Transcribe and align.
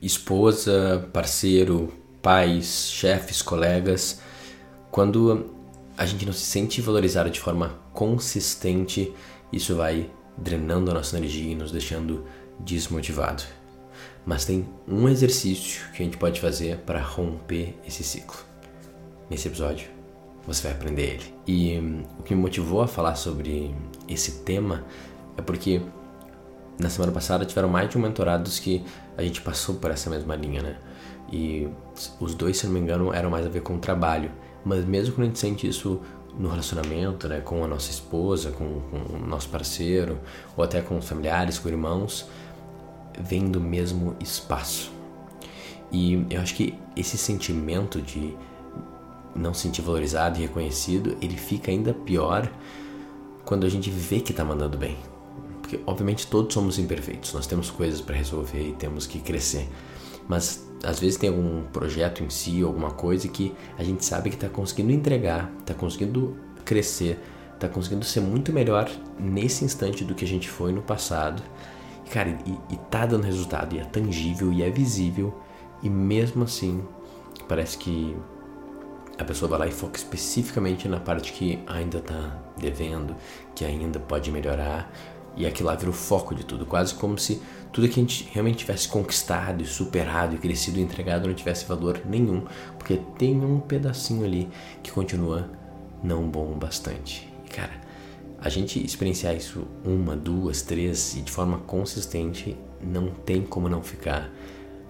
esposa, 0.00 1.08
parceiro, 1.12 1.92
pais, 2.22 2.90
chefes, 2.90 3.42
colegas, 3.42 4.20
quando 4.90 5.50
a 5.96 6.06
gente 6.06 6.24
não 6.24 6.32
se 6.32 6.44
sente 6.44 6.80
valorizado 6.80 7.30
de 7.30 7.40
forma 7.40 7.78
consistente, 7.92 9.12
isso 9.52 9.76
vai 9.76 10.10
drenando 10.36 10.90
a 10.90 10.94
nossa 10.94 11.16
energia 11.16 11.52
e 11.52 11.54
nos 11.54 11.70
deixando 11.70 12.24
desmotivado. 12.58 13.42
Mas 14.24 14.44
tem 14.44 14.68
um 14.86 15.08
exercício 15.08 15.82
que 15.92 16.02
a 16.02 16.04
gente 16.04 16.16
pode 16.16 16.40
fazer 16.40 16.78
para 16.78 17.00
romper 17.00 17.74
esse 17.86 18.02
ciclo. 18.02 18.38
Nesse 19.28 19.48
episódio, 19.48 19.88
você 20.46 20.64
vai 20.64 20.72
aprender 20.72 21.14
ele. 21.14 21.34
E 21.46 21.78
hum, 21.78 22.02
o 22.18 22.22
que 22.22 22.34
me 22.34 22.40
motivou 22.40 22.82
a 22.82 22.88
falar 22.88 23.14
sobre 23.14 23.74
esse 24.08 24.42
tema 24.42 24.84
é 25.36 25.42
porque 25.42 25.80
na 26.80 26.88
semana 26.90 27.12
passada 27.12 27.44
tiveram 27.44 27.68
mais 27.68 27.88
de 27.88 27.98
um 27.98 28.00
mentorados 28.00 28.58
que 28.58 28.84
a 29.16 29.22
gente 29.22 29.40
passou 29.40 29.76
por 29.76 29.90
essa 29.90 30.08
mesma 30.10 30.34
linha, 30.34 30.62
né? 30.62 30.76
E 31.32 31.68
os 32.18 32.34
dois, 32.34 32.58
se 32.58 32.66
não 32.66 32.72
me 32.72 32.80
engano, 32.80 33.12
eram 33.12 33.30
mais 33.30 33.46
a 33.46 33.48
ver 33.48 33.60
com 33.60 33.76
o 33.76 33.78
trabalho. 33.78 34.30
Mas 34.64 34.84
mesmo 34.84 35.14
quando 35.14 35.22
a 35.22 35.26
gente 35.26 35.38
sente 35.38 35.68
isso 35.68 36.00
no 36.38 36.48
relacionamento, 36.48 37.28
né, 37.28 37.40
com 37.40 37.64
a 37.64 37.68
nossa 37.68 37.90
esposa, 37.90 38.50
com, 38.50 38.80
com 38.80 39.16
o 39.16 39.26
nosso 39.26 39.48
parceiro, 39.48 40.18
ou 40.56 40.64
até 40.64 40.80
com 40.80 40.98
os 40.98 41.08
familiares, 41.08 41.58
com 41.58 41.68
irmãos, 41.68 42.28
vem 43.18 43.50
do 43.50 43.60
mesmo 43.60 44.16
espaço. 44.20 44.92
E 45.92 46.24
eu 46.30 46.40
acho 46.40 46.54
que 46.54 46.74
esse 46.96 47.18
sentimento 47.18 48.00
de 48.00 48.36
não 49.34 49.52
se 49.54 49.62
sentir 49.62 49.82
valorizado 49.82 50.38
e 50.38 50.42
reconhecido, 50.42 51.16
ele 51.20 51.36
fica 51.36 51.70
ainda 51.70 51.92
pior 51.92 52.50
quando 53.44 53.66
a 53.66 53.68
gente 53.68 53.90
vê 53.90 54.20
que 54.20 54.32
está 54.32 54.44
mandando 54.44 54.76
bem. 54.78 54.96
Porque, 55.70 55.80
obviamente, 55.86 56.26
todos 56.26 56.52
somos 56.52 56.80
imperfeitos, 56.80 57.32
nós 57.32 57.46
temos 57.46 57.70
coisas 57.70 58.00
para 58.00 58.16
resolver 58.16 58.70
e 58.70 58.72
temos 58.72 59.06
que 59.06 59.20
crescer. 59.20 59.68
Mas 60.26 60.68
às 60.82 60.98
vezes 60.98 61.16
tem 61.16 61.28
algum 61.30 61.62
projeto 61.62 62.24
em 62.24 62.28
si, 62.28 62.60
alguma 62.60 62.90
coisa 62.90 63.28
que 63.28 63.54
a 63.78 63.84
gente 63.84 64.04
sabe 64.04 64.30
que 64.30 64.34
está 64.34 64.48
conseguindo 64.48 64.90
entregar, 64.90 65.48
está 65.60 65.72
conseguindo 65.72 66.36
crescer, 66.64 67.20
está 67.54 67.68
conseguindo 67.68 68.04
ser 68.04 68.20
muito 68.20 68.52
melhor 68.52 68.90
nesse 69.16 69.64
instante 69.64 70.02
do 70.02 70.12
que 70.12 70.24
a 70.24 70.28
gente 70.28 70.48
foi 70.48 70.72
no 70.72 70.82
passado. 70.82 71.40
E, 72.04 72.10
cara, 72.10 72.36
e, 72.44 72.74
e 72.74 72.76
tá 72.90 73.06
dando 73.06 73.22
resultado, 73.22 73.76
e 73.76 73.78
é 73.78 73.84
tangível, 73.84 74.52
e 74.52 74.64
é 74.64 74.70
visível, 74.70 75.32
e 75.84 75.88
mesmo 75.88 76.42
assim 76.42 76.82
parece 77.46 77.78
que 77.78 78.16
a 79.16 79.24
pessoa 79.24 79.48
vai 79.48 79.58
lá 79.60 79.66
e 79.68 79.70
foca 79.70 79.98
especificamente 79.98 80.88
na 80.88 80.98
parte 80.98 81.32
que 81.32 81.62
ainda 81.68 81.98
está 81.98 82.42
devendo, 82.56 83.14
que 83.54 83.64
ainda 83.64 84.00
pode 84.00 84.32
melhorar, 84.32 84.90
e 85.36 85.46
aquilo 85.46 85.68
lá 85.68 85.74
vira 85.74 85.90
o 85.90 85.94
foco 85.94 86.34
de 86.34 86.44
tudo, 86.44 86.66
quase 86.66 86.94
como 86.94 87.18
se 87.18 87.40
tudo 87.72 87.88
que 87.88 88.00
a 88.00 88.02
gente 88.02 88.28
realmente 88.32 88.58
tivesse 88.58 88.88
conquistado 88.88 89.62
e 89.62 89.66
superado 89.66 90.34
e 90.34 90.38
crescido 90.38 90.78
e 90.78 90.82
entregado 90.82 91.28
não 91.28 91.34
tivesse 91.34 91.64
valor 91.66 92.00
nenhum, 92.04 92.44
porque 92.78 92.98
tem 93.18 93.36
um 93.44 93.60
pedacinho 93.60 94.24
ali 94.24 94.48
que 94.82 94.90
continua 94.90 95.48
não 96.02 96.28
bom 96.28 96.58
bastante. 96.58 97.32
E 97.46 97.48
cara, 97.48 97.80
a 98.40 98.48
gente 98.48 98.84
experienciar 98.84 99.36
isso 99.36 99.66
uma, 99.84 100.16
duas, 100.16 100.62
três 100.62 101.14
e 101.14 101.20
de 101.20 101.30
forma 101.30 101.58
consistente 101.58 102.56
não 102.82 103.10
tem 103.10 103.42
como 103.42 103.68
não 103.68 103.82
ficar 103.82 104.30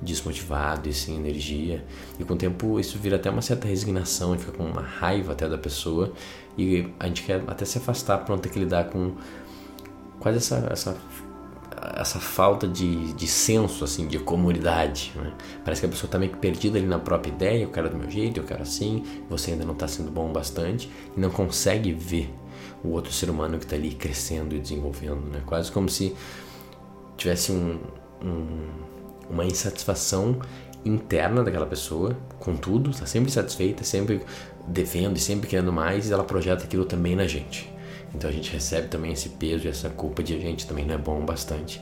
desmotivado 0.00 0.88
e 0.88 0.92
sem 0.92 1.16
energia. 1.16 1.84
E 2.18 2.24
com 2.24 2.34
o 2.34 2.36
tempo 2.36 2.80
isso 2.80 2.98
vira 2.98 3.16
até 3.16 3.28
uma 3.30 3.42
certa 3.42 3.68
resignação, 3.68 4.32
gente 4.32 4.46
fica 4.46 4.56
com 4.56 4.64
uma 4.64 4.80
raiva 4.80 5.32
até 5.32 5.48
da 5.48 5.58
pessoa 5.58 6.12
e 6.56 6.88
a 6.98 7.06
gente 7.06 7.22
quer 7.24 7.42
até 7.46 7.64
se 7.64 7.78
afastar 7.78 8.18
para 8.18 8.34
não 8.34 8.40
ter 8.40 8.48
que 8.48 8.58
lidar 8.58 8.84
com 8.84 9.14
quase 10.20 10.38
essa, 10.38 10.68
essa, 10.70 10.96
essa 11.96 12.20
falta 12.20 12.68
de, 12.68 13.12
de 13.14 13.26
senso, 13.26 13.82
assim, 13.82 14.06
de 14.06 14.18
comunidade. 14.18 15.12
Né? 15.16 15.32
Parece 15.64 15.80
que 15.80 15.86
a 15.86 15.90
pessoa 15.90 16.06
está 16.06 16.18
meio 16.18 16.30
que 16.30 16.38
perdida 16.38 16.78
ali 16.78 16.86
na 16.86 16.98
própria 16.98 17.32
ideia, 17.32 17.62
eu 17.62 17.70
quero 17.70 17.88
do 17.88 17.96
meu 17.96 18.10
jeito, 18.10 18.38
eu 18.38 18.44
quero 18.44 18.62
assim, 18.62 19.04
você 19.28 19.52
ainda 19.52 19.64
não 19.64 19.72
está 19.72 19.88
sendo 19.88 20.10
bom 20.10 20.30
bastante 20.32 20.90
e 21.16 21.20
não 21.20 21.30
consegue 21.30 21.92
ver 21.92 22.32
o 22.84 22.90
outro 22.90 23.12
ser 23.12 23.28
humano 23.28 23.58
que 23.58 23.64
está 23.64 23.76
ali 23.76 23.92
crescendo 23.94 24.54
e 24.54 24.60
desenvolvendo, 24.60 25.20
né? 25.30 25.42
Quase 25.44 25.70
como 25.70 25.88
se 25.88 26.14
tivesse 27.16 27.52
um, 27.52 27.78
um, 28.22 28.68
uma 29.28 29.44
insatisfação 29.44 30.38
interna 30.84 31.44
daquela 31.44 31.66
pessoa 31.66 32.16
com 32.38 32.56
tudo, 32.56 32.90
está 32.90 33.04
sempre 33.04 33.30
satisfeita, 33.30 33.84
sempre 33.84 34.22
devendo 34.66 35.16
e 35.16 35.20
sempre 35.20 35.48
querendo 35.48 35.72
mais, 35.72 36.08
e 36.08 36.12
ela 36.12 36.24
projeta 36.24 36.64
aquilo 36.64 36.84
também 36.86 37.14
na 37.14 37.26
gente. 37.26 37.70
Então 38.14 38.28
a 38.28 38.32
gente 38.32 38.52
recebe 38.52 38.88
também 38.88 39.12
esse 39.12 39.30
peso 39.30 39.66
e 39.66 39.68
essa 39.68 39.88
culpa 39.88 40.22
de 40.22 40.34
a 40.34 40.38
gente 40.38 40.66
também 40.66 40.84
não 40.84 40.94
é 40.94 40.98
bom 40.98 41.24
bastante. 41.24 41.80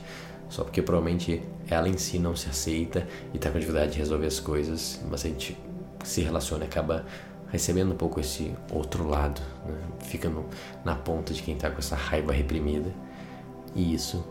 Só 0.49 0.63
porque 0.63 0.81
provavelmente 0.81 1.41
ela 1.69 1.87
em 1.87 1.97
si 1.97 2.17
não 2.17 2.35
se 2.35 2.49
aceita 2.49 3.07
e 3.33 3.37
está 3.37 3.49
com 3.49 3.59
dificuldade 3.59 3.93
de 3.93 3.99
resolver 3.99 4.27
as 4.27 4.39
coisas, 4.39 4.99
mas 5.09 5.25
a 5.25 5.29
gente 5.29 5.57
se 6.03 6.21
relaciona 6.21 6.65
acaba 6.65 7.05
recebendo 7.51 7.93
um 7.93 7.95
pouco 7.95 8.19
esse 8.19 8.53
outro 8.71 9.07
lado, 9.07 9.41
né? 9.65 9.75
fica 10.01 10.29
no, 10.29 10.45
na 10.83 10.95
ponta 10.95 11.33
de 11.33 11.41
quem 11.41 11.55
está 11.55 11.69
com 11.69 11.79
essa 11.79 11.95
raiva 11.95 12.31
reprimida 12.31 12.93
e 13.75 13.93
isso 13.93 14.23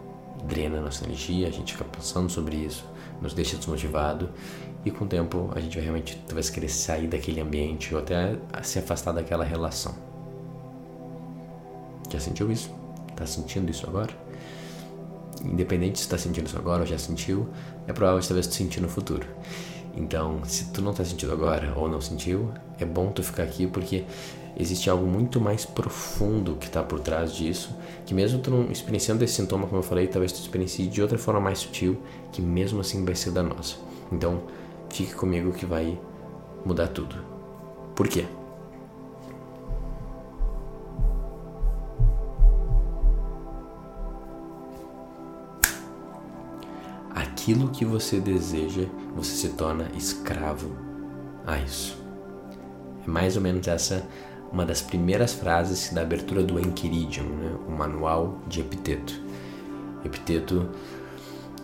drena 0.45 0.79
a 0.79 0.81
nossa 0.81 1.05
energia, 1.05 1.49
a 1.49 1.51
gente 1.51 1.73
fica 1.73 1.85
pensando 1.85 2.31
sobre 2.31 2.57
isso, 2.57 2.85
nos 3.21 3.35
deixa 3.35 3.57
desmotivado 3.57 4.31
e 4.85 4.91
com 4.91 5.05
o 5.05 5.09
tempo 5.09 5.51
a 5.55 5.61
gente 5.61 5.75
vai 5.75 5.83
realmente 5.83 6.17
talvez 6.27 6.49
querer 6.49 6.69
sair 6.69 7.09
daquele 7.09 7.41
ambiente 7.41 7.93
ou 7.93 8.01
até 8.01 8.37
se 8.63 8.79
afastar 8.79 9.13
daquela 9.13 9.45
relação. 9.45 10.08
Já 12.09 12.21
sentiu 12.21 12.51
isso? 12.51 12.71
Está 13.11 13.27
sentindo 13.27 13.71
isso 13.71 13.87
agora? 13.87 14.11
Independente 15.45 15.99
se 15.99 16.05
está 16.05 16.19
sentindo 16.19 16.47
isso 16.47 16.59
agora 16.59 16.81
ou 16.81 16.87
já 16.87 16.99
sentiu, 16.99 17.49
é 17.87 17.93
provável 17.93 18.21
que 18.21 18.27
talvez 18.27 18.47
tu 18.47 18.55
sentir 18.55 18.81
no 18.81 18.89
futuro. 18.89 19.27
Então, 19.97 20.41
se 20.45 20.67
tu 20.67 20.81
não 20.81 20.93
está 20.93 21.05
sentindo 21.05 21.33
agora 21.33 21.73
ou 21.77 21.89
não 21.89 22.01
sentiu, 22.01 22.53
é 22.79 22.85
bom 22.85 23.11
tu 23.11 23.23
ficar 23.23 23.43
aqui 23.43 23.67
porque 23.67 24.05
existe 24.57 24.89
algo 24.89 25.07
muito 25.07 25.41
mais 25.41 25.65
profundo 25.65 26.57
que 26.57 26.67
está 26.67 26.83
por 26.83 27.01
trás 27.01 27.35
disso, 27.35 27.75
que 28.07 28.15
mesmo 28.15 28.41
tu 28.41 28.51
não 28.51 28.71
experienciando 28.71 29.25
esse 29.25 29.35
sintoma, 29.35 29.67
como 29.67 29.79
eu 29.79 29.83
falei, 29.83 30.07
talvez 30.07 30.33
tu 30.33 30.41
experiencie 30.41 30.87
de 30.87 31.03
outra 31.03 31.19
forma 31.19 31.41
mais 31.41 31.59
sutil, 31.59 32.01
que 32.33 32.41
mesmo 32.41 32.81
assim 32.81 33.05
vai 33.05 33.15
ser 33.15 33.31
danosa. 33.31 33.77
Então, 34.11 34.43
fique 34.91 35.15
comigo 35.15 35.53
que 35.53 35.67
vai 35.67 35.99
mudar 36.65 36.89
tudo. 36.89 37.17
Por 37.95 38.09
quê? 38.09 38.27
Aquilo 47.49 47.71
que 47.71 47.83
você 47.83 48.21
deseja, 48.21 48.85
você 49.17 49.31
se 49.31 49.49
torna 49.55 49.91
escravo 49.97 50.71
a 51.47 51.59
isso. 51.59 51.97
É 53.07 53.11
mais 53.11 53.37
ou 53.37 53.43
menos 53.43 53.67
essa 53.67 54.07
uma 54.53 54.67
das 54.67 54.83
primeiras 54.83 55.33
frases 55.33 55.91
da 55.93 56.03
abertura 56.03 56.43
do 56.43 56.59
Enchiridion, 56.59 57.25
né? 57.25 57.57
o 57.67 57.71
manual 57.71 58.39
de 58.47 58.61
Epiteto. 58.61 59.19
Epiteto 60.05 60.69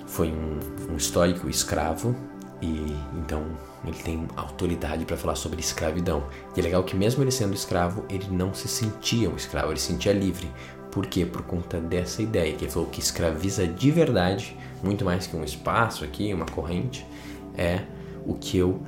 foi 0.06 0.30
um, 0.30 0.58
um 0.90 0.96
histórico 0.96 1.50
escravo 1.50 2.16
e 2.62 2.96
então 3.18 3.44
ele 3.86 3.98
tem 3.98 4.26
autoridade 4.36 5.04
para 5.04 5.18
falar 5.18 5.34
sobre 5.34 5.60
escravidão. 5.60 6.24
E 6.56 6.60
é 6.60 6.62
legal 6.62 6.82
que 6.82 6.96
mesmo 6.96 7.22
ele 7.22 7.30
sendo 7.30 7.52
escravo, 7.52 8.06
ele 8.08 8.28
não 8.30 8.54
se 8.54 8.68
sentia 8.68 9.28
um 9.28 9.36
escravo, 9.36 9.70
ele 9.70 9.80
se 9.80 9.92
sentia 9.92 10.14
livre. 10.14 10.50
Por 10.90 11.06
quê? 11.06 11.26
Por 11.26 11.42
conta 11.42 11.78
dessa 11.78 12.22
ideia, 12.22 12.54
que 12.54 12.64
ele 12.64 12.72
falou 12.72 12.88
que 12.88 13.00
escraviza 13.00 13.66
de 13.66 13.90
verdade 13.90 14.56
muito 14.84 15.04
mais 15.04 15.26
que 15.26 15.36
um 15.36 15.42
espaço 15.42 16.04
aqui, 16.04 16.32
uma 16.32 16.46
corrente, 16.46 17.06
é 17.56 17.82
o 18.26 18.34
que 18.34 18.58
eu 18.58 18.82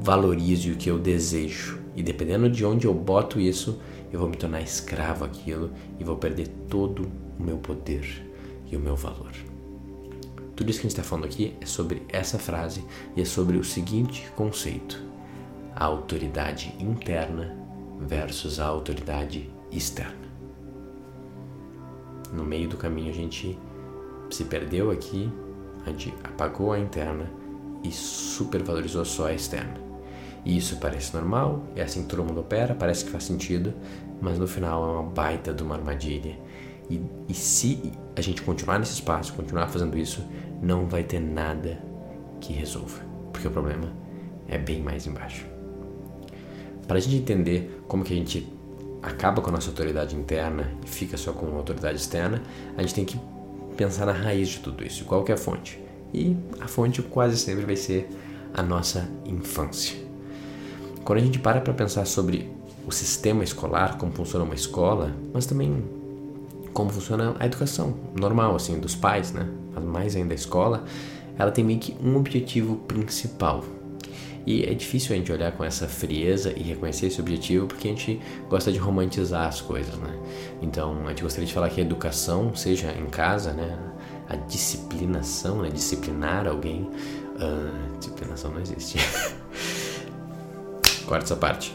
valorizo 0.00 0.68
e 0.68 0.72
o 0.72 0.76
que 0.76 0.90
eu 0.90 0.98
desejo. 0.98 1.80
E 1.96 2.02
dependendo 2.02 2.48
de 2.48 2.64
onde 2.64 2.86
eu 2.86 2.94
boto 2.94 3.40
isso, 3.40 3.80
eu 4.12 4.18
vou 4.18 4.28
me 4.28 4.36
tornar 4.36 4.60
escravo 4.60 5.24
aquilo 5.24 5.70
e 5.98 6.04
vou 6.04 6.16
perder 6.16 6.48
todo 6.68 7.10
o 7.38 7.42
meu 7.42 7.58
poder 7.58 8.30
e 8.70 8.76
o 8.76 8.80
meu 8.80 8.96
valor. 8.96 9.32
Tudo 10.54 10.70
isso 10.70 10.80
que 10.80 10.86
a 10.86 10.90
gente 10.90 10.98
está 10.98 11.02
falando 11.02 11.24
aqui 11.24 11.56
é 11.60 11.66
sobre 11.66 12.02
essa 12.08 12.38
frase 12.38 12.84
e 13.16 13.22
é 13.22 13.24
sobre 13.24 13.56
o 13.56 13.64
seguinte 13.64 14.30
conceito: 14.36 15.02
a 15.74 15.84
autoridade 15.84 16.74
interna 16.78 17.56
versus 18.00 18.60
a 18.60 18.66
autoridade 18.66 19.50
externa. 19.70 20.30
No 22.32 22.44
meio 22.44 22.68
do 22.68 22.76
caminho 22.76 23.10
a 23.10 23.14
gente 23.14 23.58
se 24.34 24.44
perdeu 24.44 24.90
aqui, 24.90 25.30
a 25.84 25.90
gente 25.90 26.14
apagou 26.22 26.72
a 26.72 26.78
interna 26.78 27.30
e 27.82 27.90
supervalorizou 27.90 29.04
só 29.04 29.26
a 29.26 29.34
externa. 29.34 29.74
E 30.44 30.56
isso 30.56 30.76
parece 30.76 31.14
normal, 31.14 31.62
é 31.76 31.82
assim 31.82 32.02
que 32.02 32.08
todo 32.08 32.24
mundo 32.24 32.40
opera, 32.40 32.74
parece 32.74 33.04
que 33.04 33.10
faz 33.10 33.24
sentido, 33.24 33.72
mas 34.20 34.38
no 34.38 34.46
final 34.46 34.84
é 34.84 34.92
uma 34.92 35.02
baita 35.02 35.52
de 35.52 35.62
uma 35.62 35.76
armadilha. 35.76 36.36
E, 36.90 37.00
e 37.28 37.34
se 37.34 37.92
a 38.16 38.20
gente 38.20 38.42
continuar 38.42 38.78
nesse 38.78 38.94
espaço, 38.94 39.32
continuar 39.34 39.68
fazendo 39.68 39.96
isso, 39.96 40.24
não 40.60 40.86
vai 40.86 41.02
ter 41.04 41.20
nada 41.20 41.80
que 42.40 42.52
resolva, 42.52 43.00
porque 43.32 43.46
o 43.46 43.50
problema 43.50 43.92
é 44.48 44.58
bem 44.58 44.82
mais 44.82 45.06
embaixo. 45.06 45.46
Para 46.86 46.98
a 46.98 47.00
gente 47.00 47.16
entender 47.16 47.82
como 47.86 48.02
que 48.04 48.12
a 48.12 48.16
gente 48.16 48.52
acaba 49.02 49.40
com 49.40 49.48
a 49.48 49.52
nossa 49.52 49.70
autoridade 49.70 50.16
interna 50.16 50.72
e 50.84 50.88
fica 50.88 51.16
só 51.16 51.32
com 51.32 51.46
a 51.46 51.56
autoridade 51.56 51.96
externa, 51.96 52.42
a 52.76 52.82
gente 52.82 52.94
tem 52.94 53.04
que 53.04 53.18
pensar 53.72 54.06
na 54.06 54.12
raiz 54.12 54.48
de 54.48 54.60
tudo 54.60 54.84
isso. 54.84 55.04
Qual 55.04 55.24
que 55.24 55.32
é 55.32 55.34
a 55.34 55.38
fonte? 55.38 55.80
E 56.12 56.36
a 56.60 56.68
fonte 56.68 57.02
quase 57.02 57.36
sempre 57.36 57.64
vai 57.64 57.76
ser 57.76 58.08
a 58.54 58.62
nossa 58.62 59.08
infância. 59.24 59.96
Quando 61.04 61.18
a 61.18 61.22
gente 61.22 61.38
para 61.38 61.60
para 61.60 61.72
pensar 61.72 62.04
sobre 62.04 62.48
o 62.86 62.92
sistema 62.92 63.42
escolar, 63.42 63.96
como 63.98 64.12
funciona 64.12 64.44
uma 64.44 64.54
escola, 64.54 65.14
mas 65.32 65.46
também 65.46 65.82
como 66.72 66.90
funciona 66.90 67.34
a 67.38 67.46
educação 67.46 67.94
normal, 68.18 68.54
assim, 68.54 68.78
dos 68.78 68.94
pais, 68.94 69.32
né? 69.32 69.48
Mas 69.74 69.84
mais 69.84 70.16
ainda 70.16 70.32
a 70.32 70.34
escola, 70.34 70.84
ela 71.38 71.50
tem 71.50 71.64
meio 71.64 71.78
que 71.78 71.96
um 72.02 72.16
objetivo 72.16 72.76
principal. 72.76 73.64
E 74.46 74.64
é 74.64 74.74
difícil 74.74 75.14
a 75.14 75.18
gente 75.18 75.30
olhar 75.30 75.52
com 75.52 75.64
essa 75.64 75.86
frieza 75.86 76.52
e 76.56 76.62
reconhecer 76.62 77.06
esse 77.06 77.20
objetivo 77.20 77.66
porque 77.66 77.88
a 77.88 77.90
gente 77.90 78.20
gosta 78.48 78.72
de 78.72 78.78
romantizar 78.78 79.46
as 79.46 79.60
coisas, 79.60 79.94
né? 79.96 80.18
Então, 80.60 81.06
a 81.06 81.10
gente 81.10 81.22
gostaria 81.22 81.46
de 81.46 81.54
falar 81.54 81.70
que 81.70 81.80
a 81.80 81.84
educação, 81.84 82.54
seja 82.54 82.92
em 82.92 83.06
casa, 83.06 83.52
né? 83.52 83.78
A 84.28 84.36
disciplinação, 84.36 85.62
né? 85.62 85.70
Disciplinar 85.70 86.46
alguém. 86.46 86.90
Uh, 87.36 87.98
disciplinação 87.98 88.50
não 88.52 88.60
existe. 88.60 88.98
Corta 91.06 91.24
essa 91.24 91.36
parte. 91.36 91.74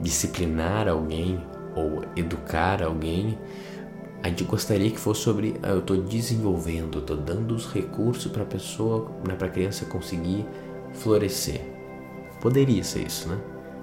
Disciplinar 0.00 0.88
alguém 0.88 1.40
ou 1.74 2.04
educar 2.16 2.82
alguém, 2.82 3.36
a 4.22 4.28
gente 4.28 4.44
gostaria 4.44 4.90
que 4.90 4.98
fosse 4.98 5.20
sobre 5.20 5.54
ah, 5.62 5.68
eu 5.68 5.80
estou 5.80 5.98
desenvolvendo, 5.98 6.98
estou 6.98 7.16
dando 7.16 7.54
os 7.54 7.66
recursos 7.70 8.30
para 8.32 8.42
a 8.42 8.46
pessoa, 8.46 9.10
né, 9.26 9.34
para 9.34 9.48
a 9.48 9.50
criança 9.50 9.84
conseguir 9.84 10.46
florescer. 10.94 11.60
Poderia 12.40 12.82
ser 12.82 13.06
isso, 13.06 13.28
né? 13.28 13.38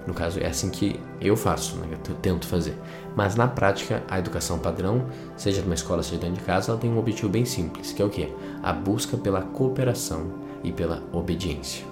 No 0.05 0.13
caso, 0.13 0.39
é 0.39 0.47
assim 0.47 0.69
que 0.69 0.99
eu 1.19 1.37
faço, 1.37 1.75
né? 1.77 1.87
eu 1.91 2.15
tento 2.15 2.47
fazer. 2.47 2.75
Mas 3.15 3.35
na 3.35 3.47
prática, 3.47 4.03
a 4.09 4.17
educação 4.17 4.57
padrão, 4.57 5.05
seja 5.37 5.61
numa 5.61 5.75
escola, 5.75 6.01
seja 6.01 6.19
dentro 6.19 6.37
de 6.37 6.43
casa, 6.43 6.71
ela 6.71 6.79
tem 6.79 6.89
um 6.89 6.97
objetivo 6.97 7.29
bem 7.29 7.45
simples, 7.45 7.93
que 7.93 8.01
é 8.01 8.05
o 8.05 8.09
quê? 8.09 8.29
A 8.63 8.73
busca 8.73 9.15
pela 9.15 9.41
cooperação 9.41 10.33
e 10.63 10.71
pela 10.71 11.03
obediência. 11.11 11.85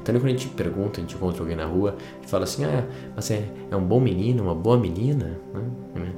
Então, 0.00 0.14
quando 0.14 0.26
a 0.26 0.30
gente 0.30 0.48
pergunta, 0.48 1.00
a 1.00 1.02
gente 1.02 1.14
encontra 1.14 1.42
alguém 1.42 1.56
na 1.56 1.66
rua 1.66 1.96
e 2.22 2.26
fala 2.26 2.44
assim: 2.44 2.64
Ah, 2.64 2.84
mas 3.14 3.30
é, 3.30 3.46
é 3.70 3.76
um 3.76 3.84
bom 3.84 4.00
menino, 4.00 4.42
uma 4.42 4.54
boa 4.54 4.78
menina, 4.78 5.38
né? 5.94 6.12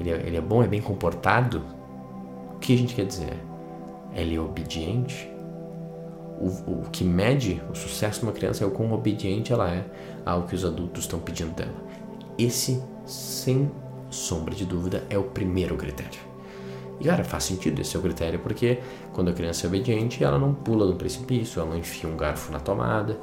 ele, 0.00 0.10
é, 0.10 0.26
ele 0.26 0.36
é 0.36 0.40
bom, 0.40 0.62
é 0.62 0.66
bem 0.66 0.80
comportado. 0.80 1.62
O 2.54 2.58
que 2.58 2.74
a 2.74 2.76
gente 2.76 2.94
quer 2.94 3.06
dizer? 3.06 3.36
Ele 4.14 4.34
é 4.34 4.40
obediente? 4.40 5.29
O, 6.40 6.46
o 6.46 6.90
que 6.90 7.04
mede 7.04 7.62
o 7.70 7.74
sucesso 7.74 8.20
de 8.20 8.26
uma 8.26 8.32
criança 8.32 8.64
é 8.64 8.66
o 8.66 8.70
quão 8.70 8.92
obediente 8.92 9.52
ela 9.52 9.70
é 9.70 9.84
ao 10.24 10.44
que 10.44 10.54
os 10.54 10.64
adultos 10.64 11.04
estão 11.04 11.18
pedindo 11.18 11.54
dela. 11.54 11.74
Esse, 12.38 12.82
sem 13.04 13.70
sombra 14.08 14.54
de 14.54 14.64
dúvida, 14.64 15.04
é 15.10 15.18
o 15.18 15.24
primeiro 15.24 15.76
critério. 15.76 16.30
E 16.98 17.04
cara, 17.04 17.24
faz 17.24 17.44
sentido 17.44 17.80
esse 17.80 17.96
é 17.96 17.98
o 17.98 18.02
critério, 18.02 18.38
porque 18.40 18.80
quando 19.12 19.30
a 19.30 19.32
criança 19.32 19.66
é 19.66 19.68
obediente, 19.68 20.22
ela 20.22 20.38
não 20.38 20.52
pula 20.52 20.84
um 20.86 20.96
precipício, 20.96 21.60
ela 21.60 21.70
não 21.70 21.78
enfia 21.78 22.08
um 22.08 22.16
garfo 22.16 22.52
na 22.52 22.60
tomada, 22.60 23.18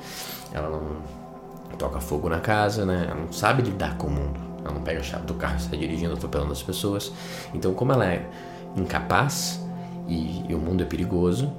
ela 0.51 0.69
não 0.69 1.77
toca 1.77 1.99
fogo 1.99 2.27
na 2.27 2.39
casa, 2.39 2.85
né? 2.85 3.07
Ela 3.09 3.21
não 3.21 3.31
sabe 3.31 3.61
lidar 3.61 3.97
com 3.97 4.07
o 4.07 4.11
mundo. 4.11 4.39
Ela 4.63 4.73
não 4.73 4.81
pega 4.81 4.99
a 4.99 5.03
chave 5.03 5.25
do 5.25 5.35
carro 5.35 5.57
e 5.57 5.61
sai 5.61 5.77
dirigindo, 5.77 6.13
atropelando 6.13 6.51
as 6.51 6.63
pessoas. 6.63 7.11
Então, 7.53 7.73
como 7.73 7.91
ela 7.91 8.05
é 8.05 8.27
incapaz 8.75 9.61
e, 10.07 10.43
e 10.49 10.55
o 10.55 10.57
mundo 10.57 10.81
é 10.81 10.85
perigoso, 10.85 11.53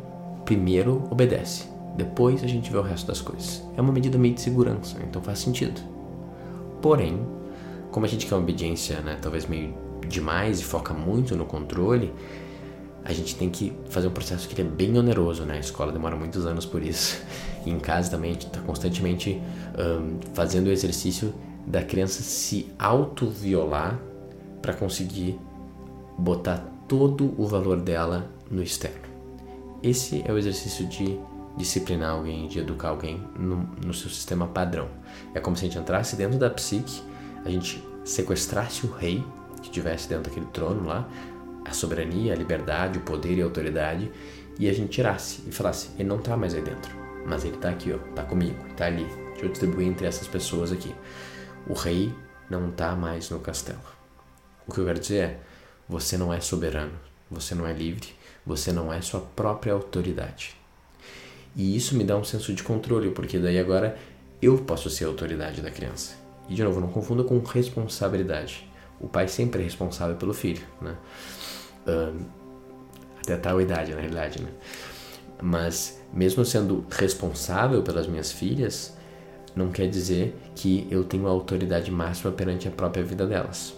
primeiro 0.48 1.04
obedece. 1.10 1.68
Depois 1.94 2.42
a 2.42 2.46
gente 2.46 2.72
vê 2.72 2.78
o 2.78 2.82
resto 2.82 3.06
das 3.06 3.20
coisas. 3.20 3.62
É 3.76 3.82
uma 3.82 3.92
medida 3.92 4.16
meio 4.16 4.32
de 4.32 4.40
segurança, 4.40 4.96
então 5.06 5.20
faz 5.20 5.40
sentido. 5.40 5.78
Porém, 6.80 7.20
como 7.90 8.06
a 8.06 8.08
gente 8.08 8.24
quer 8.24 8.34
uma 8.34 8.40
obediência, 8.40 8.98
né, 9.00 9.18
talvez 9.20 9.44
meio 9.44 9.74
demais 10.08 10.58
e 10.60 10.64
foca 10.64 10.94
muito 10.94 11.36
no 11.36 11.44
controle, 11.44 12.14
a 13.04 13.12
gente 13.12 13.36
tem 13.36 13.50
que 13.50 13.74
fazer 13.90 14.08
um 14.08 14.10
processo 14.10 14.48
que 14.48 14.58
é 14.58 14.64
bem 14.64 14.96
oneroso, 14.96 15.44
né? 15.44 15.56
A 15.56 15.60
escola 15.60 15.92
demora 15.92 16.16
muitos 16.16 16.46
anos 16.46 16.64
por 16.64 16.82
isso. 16.82 17.22
E 17.66 17.70
em 17.70 17.78
casa 17.80 18.10
também 18.10 18.30
a 18.30 18.32
gente 18.32 18.46
está 18.46 18.60
constantemente 18.60 19.42
um, 19.76 20.18
fazendo 20.32 20.68
o 20.68 20.70
exercício 20.70 21.34
da 21.66 21.82
criança 21.82 22.22
se 22.22 22.72
auto-violar 22.78 24.00
para 24.62 24.72
conseguir 24.72 25.38
botar 26.16 26.64
todo 26.86 27.34
o 27.36 27.46
valor 27.46 27.80
dela 27.80 28.30
no 28.50 28.62
externo. 28.62 29.07
Esse 29.82 30.24
é 30.26 30.32
o 30.32 30.38
exercício 30.38 30.86
de 30.86 31.18
disciplinar 31.56 32.10
alguém, 32.10 32.46
de 32.48 32.58
educar 32.60 32.88
alguém 32.90 33.22
no, 33.38 33.56
no 33.84 33.92
seu 33.94 34.08
sistema 34.08 34.46
padrão. 34.46 34.88
É 35.34 35.40
como 35.40 35.56
se 35.56 35.64
a 35.64 35.68
gente 35.68 35.78
entrasse 35.78 36.16
dentro 36.16 36.38
da 36.38 36.48
psique, 36.50 37.02
a 37.44 37.50
gente 37.50 37.82
sequestrasse 38.04 38.86
o 38.86 38.90
rei 38.90 39.24
que 39.60 39.66
estivesse 39.66 40.08
dentro 40.08 40.24
daquele 40.24 40.46
trono 40.46 40.86
lá, 40.86 41.08
a 41.64 41.72
soberania, 41.72 42.32
a 42.32 42.36
liberdade, 42.36 42.98
o 42.98 43.02
poder 43.02 43.36
e 43.36 43.42
a 43.42 43.44
autoridade, 43.44 44.10
e 44.58 44.68
a 44.68 44.72
gente 44.72 44.90
tirasse 44.90 45.42
e 45.46 45.52
falasse: 45.52 45.90
ele 45.98 46.08
não 46.08 46.18
está 46.18 46.36
mais 46.36 46.54
aí 46.54 46.62
dentro, 46.62 46.94
mas 47.26 47.44
ele 47.44 47.56
está 47.56 47.70
aqui, 47.70 47.92
ó, 47.92 47.98
tá 48.14 48.22
comigo, 48.22 48.56
está 48.68 48.86
ali. 48.86 49.04
Deixa 49.30 49.44
eu 49.44 49.50
distribuir 49.50 49.86
entre 49.86 50.06
essas 50.06 50.26
pessoas 50.26 50.72
aqui. 50.72 50.94
O 51.68 51.74
rei 51.74 52.12
não 52.50 52.70
está 52.70 52.96
mais 52.96 53.30
no 53.30 53.38
castelo. 53.38 53.78
O 54.66 54.72
que 54.72 54.80
eu 54.80 54.86
quero 54.86 54.98
dizer 54.98 55.22
é: 55.22 55.40
você 55.88 56.16
não 56.16 56.32
é 56.32 56.40
soberano, 56.40 56.92
você 57.30 57.54
não 57.54 57.66
é 57.66 57.72
livre, 57.72 58.08
você 58.44 58.72
não 58.72 58.92
é 58.92 59.00
sua 59.00 59.20
própria 59.20 59.72
autoridade. 59.72 60.56
E 61.56 61.76
isso 61.76 61.96
me 61.96 62.04
dá 62.04 62.16
um 62.16 62.24
senso 62.24 62.52
de 62.52 62.62
controle, 62.62 63.10
porque 63.10 63.38
daí 63.38 63.58
agora 63.58 63.98
eu 64.40 64.58
posso 64.58 64.88
ser 64.88 65.04
a 65.04 65.08
autoridade 65.08 65.60
da 65.60 65.70
criança. 65.70 66.14
E 66.48 66.54
de 66.54 66.62
novo, 66.62 66.80
não 66.80 66.88
confunda 66.88 67.24
com 67.24 67.38
responsabilidade 67.40 68.68
o 69.00 69.06
pai 69.06 69.28
sempre 69.28 69.60
é 69.60 69.64
responsável 69.64 70.16
pelo 70.16 70.34
filho, 70.34 70.62
né? 70.80 70.96
Até 73.20 73.36
tal 73.36 73.60
idade, 73.60 73.92
na 73.94 74.00
realidade, 74.00 74.42
né? 74.42 74.50
Mas 75.40 76.00
mesmo 76.12 76.44
sendo 76.44 76.84
responsável 76.90 77.82
pelas 77.82 78.06
minhas 78.06 78.32
filhas, 78.32 78.96
não 79.54 79.70
quer 79.70 79.88
dizer 79.88 80.36
que 80.54 80.86
eu 80.90 81.04
tenho 81.04 81.26
a 81.26 81.30
autoridade 81.30 81.90
máxima 81.90 82.32
perante 82.32 82.66
a 82.66 82.70
própria 82.70 83.04
vida 83.04 83.26
delas. 83.26 83.74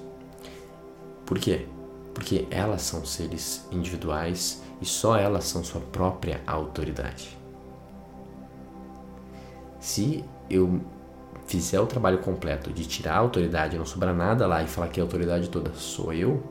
Por 1.26 1.38
quê? 1.38 1.67
Porque 2.15 2.47
elas 2.51 2.83
são 2.83 3.05
seres 3.05 3.67
individuais 3.71 4.62
e 4.81 4.87
só 4.87 5.17
elas 5.17 5.45
são 5.45 5.62
sua 5.62 5.81
própria 5.81 6.41
autoridade. 6.47 7.39
Se 9.79 10.25
eu 10.49 10.81
fizer 11.47 11.81
o 11.81 11.87
trabalho 11.87 12.19
completo 12.19 12.73
de 12.73 12.87
tirar 12.87 13.15
a 13.15 13.19
autoridade, 13.19 13.79
não 13.79 13.87
sobrar 13.87 14.15
nada 14.15 14.47
lá 14.47 14.62
e 14.62 14.69
falar 14.69 14.89
que 14.89 15.01
a 15.01 15.03
autoridade 15.03 15.49
toda 15.49 15.73
sou 15.75 16.12
eu, 16.12 16.43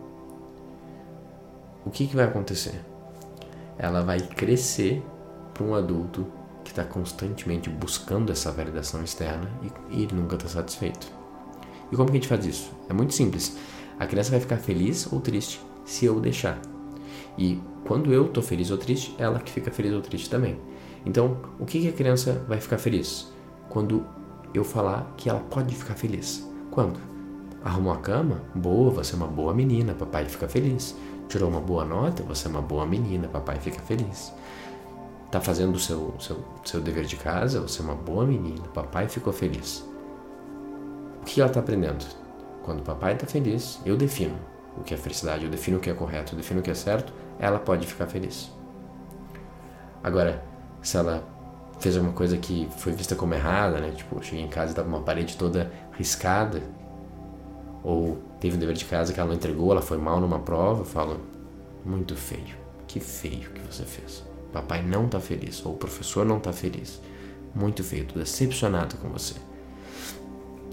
o 1.85 1.89
que, 1.89 2.07
que 2.07 2.15
vai 2.15 2.25
acontecer? 2.25 2.81
Ela 3.77 4.01
vai 4.01 4.19
crescer 4.19 5.03
para 5.53 5.63
um 5.63 5.73
adulto 5.73 6.25
que 6.63 6.71
está 6.71 6.83
constantemente 6.83 7.69
buscando 7.69 8.31
essa 8.31 8.51
validação 8.51 9.03
externa 9.03 9.49
e, 9.89 10.03
e 10.03 10.07
nunca 10.13 10.35
está 10.35 10.47
satisfeito. 10.47 11.07
E 11.91 11.95
como 11.95 12.11
que 12.11 12.17
a 12.17 12.19
gente 12.19 12.27
faz 12.27 12.45
isso? 12.45 12.71
É 12.89 12.93
muito 12.93 13.13
simples. 13.13 13.57
A 13.99 14.07
criança 14.07 14.31
vai 14.31 14.39
ficar 14.39 14.57
feliz 14.57 15.11
ou 15.11 15.19
triste 15.19 15.61
se 15.83 16.05
eu 16.05 16.19
deixar. 16.19 16.59
E 17.37 17.59
quando 17.85 18.13
eu 18.13 18.27
estou 18.27 18.41
feliz 18.41 18.71
ou 18.71 18.77
triste, 18.77 19.13
ela 19.17 19.39
que 19.39 19.51
fica 19.51 19.69
feliz 19.69 19.93
ou 19.93 20.01
triste 20.01 20.29
também. 20.29 20.57
Então, 21.05 21.37
o 21.59 21.65
que, 21.65 21.81
que 21.81 21.89
a 21.89 21.93
criança 21.93 22.43
vai 22.47 22.59
ficar 22.59 22.77
feliz? 22.77 23.31
Quando 23.69 24.05
eu 24.53 24.63
falar 24.63 25.13
que 25.17 25.29
ela 25.29 25.39
pode 25.39 25.75
ficar 25.75 25.95
feliz. 25.95 26.47
Quando? 26.71 26.99
Arrumou 27.63 27.93
a 27.93 27.97
cama? 27.97 28.41
Boa, 28.55 28.89
você 28.89 29.13
é 29.13 29.17
uma 29.17 29.27
boa 29.27 29.53
menina, 29.53 29.93
papai 29.93 30.25
fica 30.25 30.47
feliz. 30.47 30.95
Tirou 31.27 31.49
uma 31.49 31.61
boa 31.61 31.85
nota? 31.85 32.23
Você 32.23 32.47
é 32.47 32.51
uma 32.51 32.61
boa 32.61 32.85
menina, 32.85 33.27
papai 33.27 33.59
fica 33.59 33.79
feliz. 33.81 34.33
Tá 35.29 35.39
fazendo 35.39 35.75
o 35.75 35.79
seu, 35.79 36.15
seu, 36.19 36.43
seu 36.65 36.81
dever 36.81 37.05
de 37.05 37.15
casa? 37.15 37.61
Você 37.61 37.81
é 37.81 37.85
uma 37.85 37.95
boa 37.95 38.25
menina, 38.25 38.63
papai 38.73 39.07
ficou 39.07 39.31
feliz. 39.31 39.85
O 41.21 41.25
que 41.25 41.39
ela 41.39 41.49
está 41.49 41.59
aprendendo? 41.59 42.05
Quando 42.69 42.81
o 42.81 42.83
papai 42.83 43.13
está 43.13 43.25
feliz, 43.25 43.79
eu 43.83 43.97
defino 43.97 44.35
o 44.77 44.83
que 44.83 44.93
é 44.93 44.97
felicidade, 44.97 45.43
eu 45.43 45.49
defino 45.49 45.77
o 45.77 45.79
que 45.79 45.89
é 45.89 45.93
correto, 45.95 46.33
eu 46.33 46.37
defino 46.37 46.59
o 46.59 46.63
que 46.63 46.69
é 46.69 46.75
certo, 46.75 47.11
ela 47.39 47.57
pode 47.57 47.87
ficar 47.87 48.05
feliz. 48.05 48.51
Agora, 50.03 50.45
se 50.79 50.95
ela 50.95 51.27
fez 51.79 51.97
alguma 51.97 52.13
coisa 52.13 52.37
que 52.37 52.69
foi 52.77 52.91
vista 52.91 53.15
como 53.15 53.33
errada, 53.33 53.79
né? 53.79 53.89
Tipo, 53.89 54.23
cheguei 54.23 54.45
em 54.45 54.47
casa 54.47 54.71
e 54.71 54.75
tava 54.75 54.87
uma 54.87 55.01
parede 55.01 55.35
toda 55.35 55.71
riscada. 55.93 56.61
Ou 57.83 58.19
teve 58.39 58.55
um 58.55 58.59
dever 58.59 58.75
de 58.75 58.85
casa 58.85 59.13
que 59.13 59.19
ela 59.19 59.29
não 59.29 59.35
entregou, 59.35 59.71
ela 59.71 59.81
foi 59.81 59.97
mal 59.97 60.21
numa 60.21 60.37
prova, 60.37 60.81
eu 60.81 60.85
falo, 60.85 61.19
muito 61.83 62.15
feio. 62.15 62.55
Que 62.87 62.99
feio 62.99 63.49
que 63.49 63.61
você 63.61 63.83
fez. 63.83 64.23
Papai 64.53 64.83
não 64.83 65.07
tá 65.07 65.19
feliz, 65.19 65.65
ou 65.65 65.73
o 65.73 65.77
professor 65.77 66.23
não 66.23 66.39
tá 66.39 66.53
feliz. 66.53 67.01
Muito 67.55 67.83
feio, 67.83 68.05
tô 68.05 68.19
decepcionado 68.19 68.95
com 68.97 69.09
você. 69.09 69.48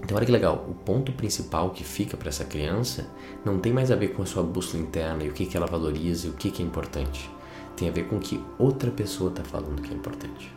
Então, 0.07 0.15
olha 0.15 0.25
que 0.25 0.31
legal, 0.31 0.65
o 0.69 0.73
ponto 0.73 1.11
principal 1.11 1.71
que 1.71 1.83
fica 1.83 2.15
para 2.15 2.29
essa 2.29 2.45
criança 2.45 3.05
não 3.43 3.59
tem 3.59 3.73
mais 3.73 3.91
a 3.91 3.95
ver 3.97 4.13
com 4.13 4.21
a 4.21 4.25
sua 4.25 4.41
bússola 4.41 4.81
interna 4.81 5.21
e 5.25 5.27
o 5.27 5.33
que, 5.33 5.45
que 5.45 5.57
ela 5.57 5.65
valoriza 5.65 6.27
e 6.27 6.29
o 6.29 6.33
que, 6.33 6.49
que 6.49 6.63
é 6.63 6.65
importante. 6.65 7.29
Tem 7.75 7.89
a 7.89 7.91
ver 7.91 8.05
com 8.05 8.15
o 8.15 8.19
que 8.19 8.41
outra 8.57 8.89
pessoa 8.89 9.29
está 9.29 9.43
falando 9.43 9.81
que 9.81 9.93
é 9.93 9.93
importante. 9.93 10.49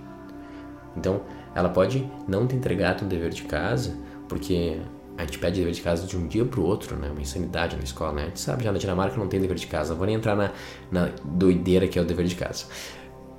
Então, 0.97 1.23
ela 1.53 1.69
pode 1.69 2.09
não 2.29 2.47
ter 2.47 2.55
entregado 2.55 3.05
um 3.05 3.09
dever 3.09 3.31
de 3.31 3.43
casa, 3.43 3.99
porque 4.29 4.81
a 5.19 5.23
gente 5.23 5.41
pede 5.41 5.59
dever 5.59 5.73
de 5.73 5.83
casa 5.83 6.07
de 6.07 6.17
um 6.17 6.29
dia 6.29 6.45
para 6.45 6.61
o 6.61 6.63
outro, 6.63 6.95
né? 6.95 7.11
Uma 7.11 7.21
insanidade 7.21 7.75
na 7.75 7.83
escola, 7.83 8.13
né? 8.13 8.23
A 8.23 8.27
gente 8.27 8.39
sabe 8.39 8.63
já 8.63 8.71
na 8.71 8.79
Dinamarca 8.79 9.17
não 9.17 9.27
tem 9.27 9.41
dever 9.41 9.57
de 9.57 9.67
casa. 9.67 9.91
Não 9.91 9.99
vou 9.99 10.07
nem 10.07 10.15
entrar 10.15 10.37
na, 10.37 10.53
na 10.93 11.11
doideira 11.25 11.89
que 11.89 11.99
é 11.99 12.03
o 12.03 12.05
dever 12.05 12.27
de 12.27 12.37
casa. 12.37 12.67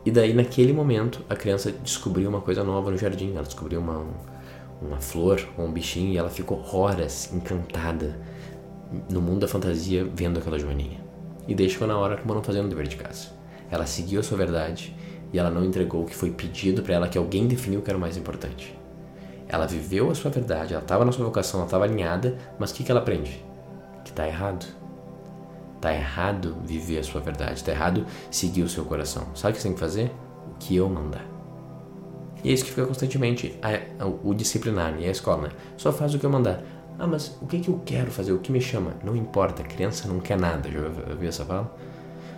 E 0.05 0.11
daí, 0.11 0.33
naquele 0.33 0.73
momento, 0.73 1.23
a 1.29 1.37
criança 1.37 1.71
descobriu 1.71 2.27
uma 2.27 2.41
coisa 2.41 2.65
nova 2.65 2.91
no 2.91 2.97
jardim. 2.97 3.31
Ela 3.31 3.43
descobriu 3.43 3.79
uma, 3.79 4.05
uma 4.81 4.99
flor 4.99 5.47
ou 5.57 5.65
um 5.65 5.71
bichinho 5.71 6.11
e 6.11 6.17
ela 6.17 6.29
ficou 6.29 6.63
horas 6.73 7.31
encantada 7.33 8.19
no 9.09 9.21
mundo 9.21 9.41
da 9.41 9.47
fantasia 9.47 10.05
vendo 10.13 10.39
aquela 10.39 10.57
joaninha. 10.57 10.99
E 11.47 11.69
chegou 11.69 11.87
na 11.87 11.97
hora 11.97 12.17
que 12.17 12.27
não 12.27 12.43
fazendo 12.43 12.65
o 12.65 12.69
dever 12.69 12.87
de 12.87 12.95
casa. 12.95 13.29
Ela 13.69 13.85
seguiu 13.85 14.19
a 14.19 14.23
sua 14.23 14.37
verdade 14.37 14.95
e 15.31 15.39
ela 15.39 15.49
não 15.49 15.63
entregou 15.63 16.03
o 16.03 16.05
que 16.05 16.15
foi 16.15 16.31
pedido 16.31 16.81
para 16.81 16.95
ela 16.95 17.07
que 17.07 17.17
alguém 17.17 17.47
definiu 17.47 17.81
que 17.81 17.89
era 17.89 17.97
o 17.97 18.01
mais 18.01 18.17
importante. 18.17 18.77
Ela 19.47 19.65
viveu 19.65 20.09
a 20.09 20.15
sua 20.15 20.31
verdade, 20.31 20.73
ela 20.73 20.81
estava 20.81 21.03
na 21.03 21.11
sua 21.11 21.25
vocação, 21.25 21.59
ela 21.59 21.67
estava 21.67 21.83
alinhada, 21.83 22.37
mas 22.57 22.71
o 22.71 22.73
que, 22.73 22.83
que 22.83 22.91
ela 22.91 23.01
aprende? 23.01 23.43
Que 24.03 24.11
está 24.11 24.27
errado. 24.27 24.65
Está 25.75 25.93
errado 25.93 26.57
viver 26.63 26.99
a 26.99 27.03
sua 27.03 27.21
verdade, 27.21 27.53
está 27.53 27.71
errado 27.71 28.05
seguir 28.29 28.63
o 28.63 28.69
seu 28.69 28.85
coração. 28.85 29.27
Sabe 29.35 29.53
o 29.53 29.55
que 29.55 29.61
você 29.61 29.67
tem 29.67 29.73
que 29.73 29.79
fazer? 29.79 30.11
O 30.51 30.57
que 30.59 30.75
eu 30.75 30.87
mandar. 30.87 31.30
E 32.43 32.49
é 32.49 32.53
isso 32.53 32.63
que 32.63 32.71
fica 32.71 32.85
constantemente 32.85 33.57
a, 33.61 34.03
a, 34.03 34.07
o 34.07 34.33
disciplinar 34.33 34.99
e 34.99 35.05
a 35.05 35.11
escola, 35.11 35.43
né? 35.43 35.49
Só 35.77 35.91
faz 35.91 36.13
o 36.13 36.19
que 36.19 36.25
eu 36.25 36.29
mandar. 36.29 36.63
Ah, 36.97 37.07
mas 37.07 37.37
o 37.41 37.47
que, 37.47 37.59
que 37.59 37.69
eu 37.69 37.81
quero 37.85 38.11
fazer? 38.11 38.31
O 38.31 38.39
que 38.39 38.51
me 38.51 38.61
chama? 38.61 38.93
Não 39.03 39.15
importa, 39.15 39.63
criança 39.63 40.07
não 40.07 40.19
quer 40.19 40.37
nada. 40.37 40.69
Já 40.69 40.79
ouviu 41.11 41.29
essa 41.29 41.45
fala? 41.45 41.75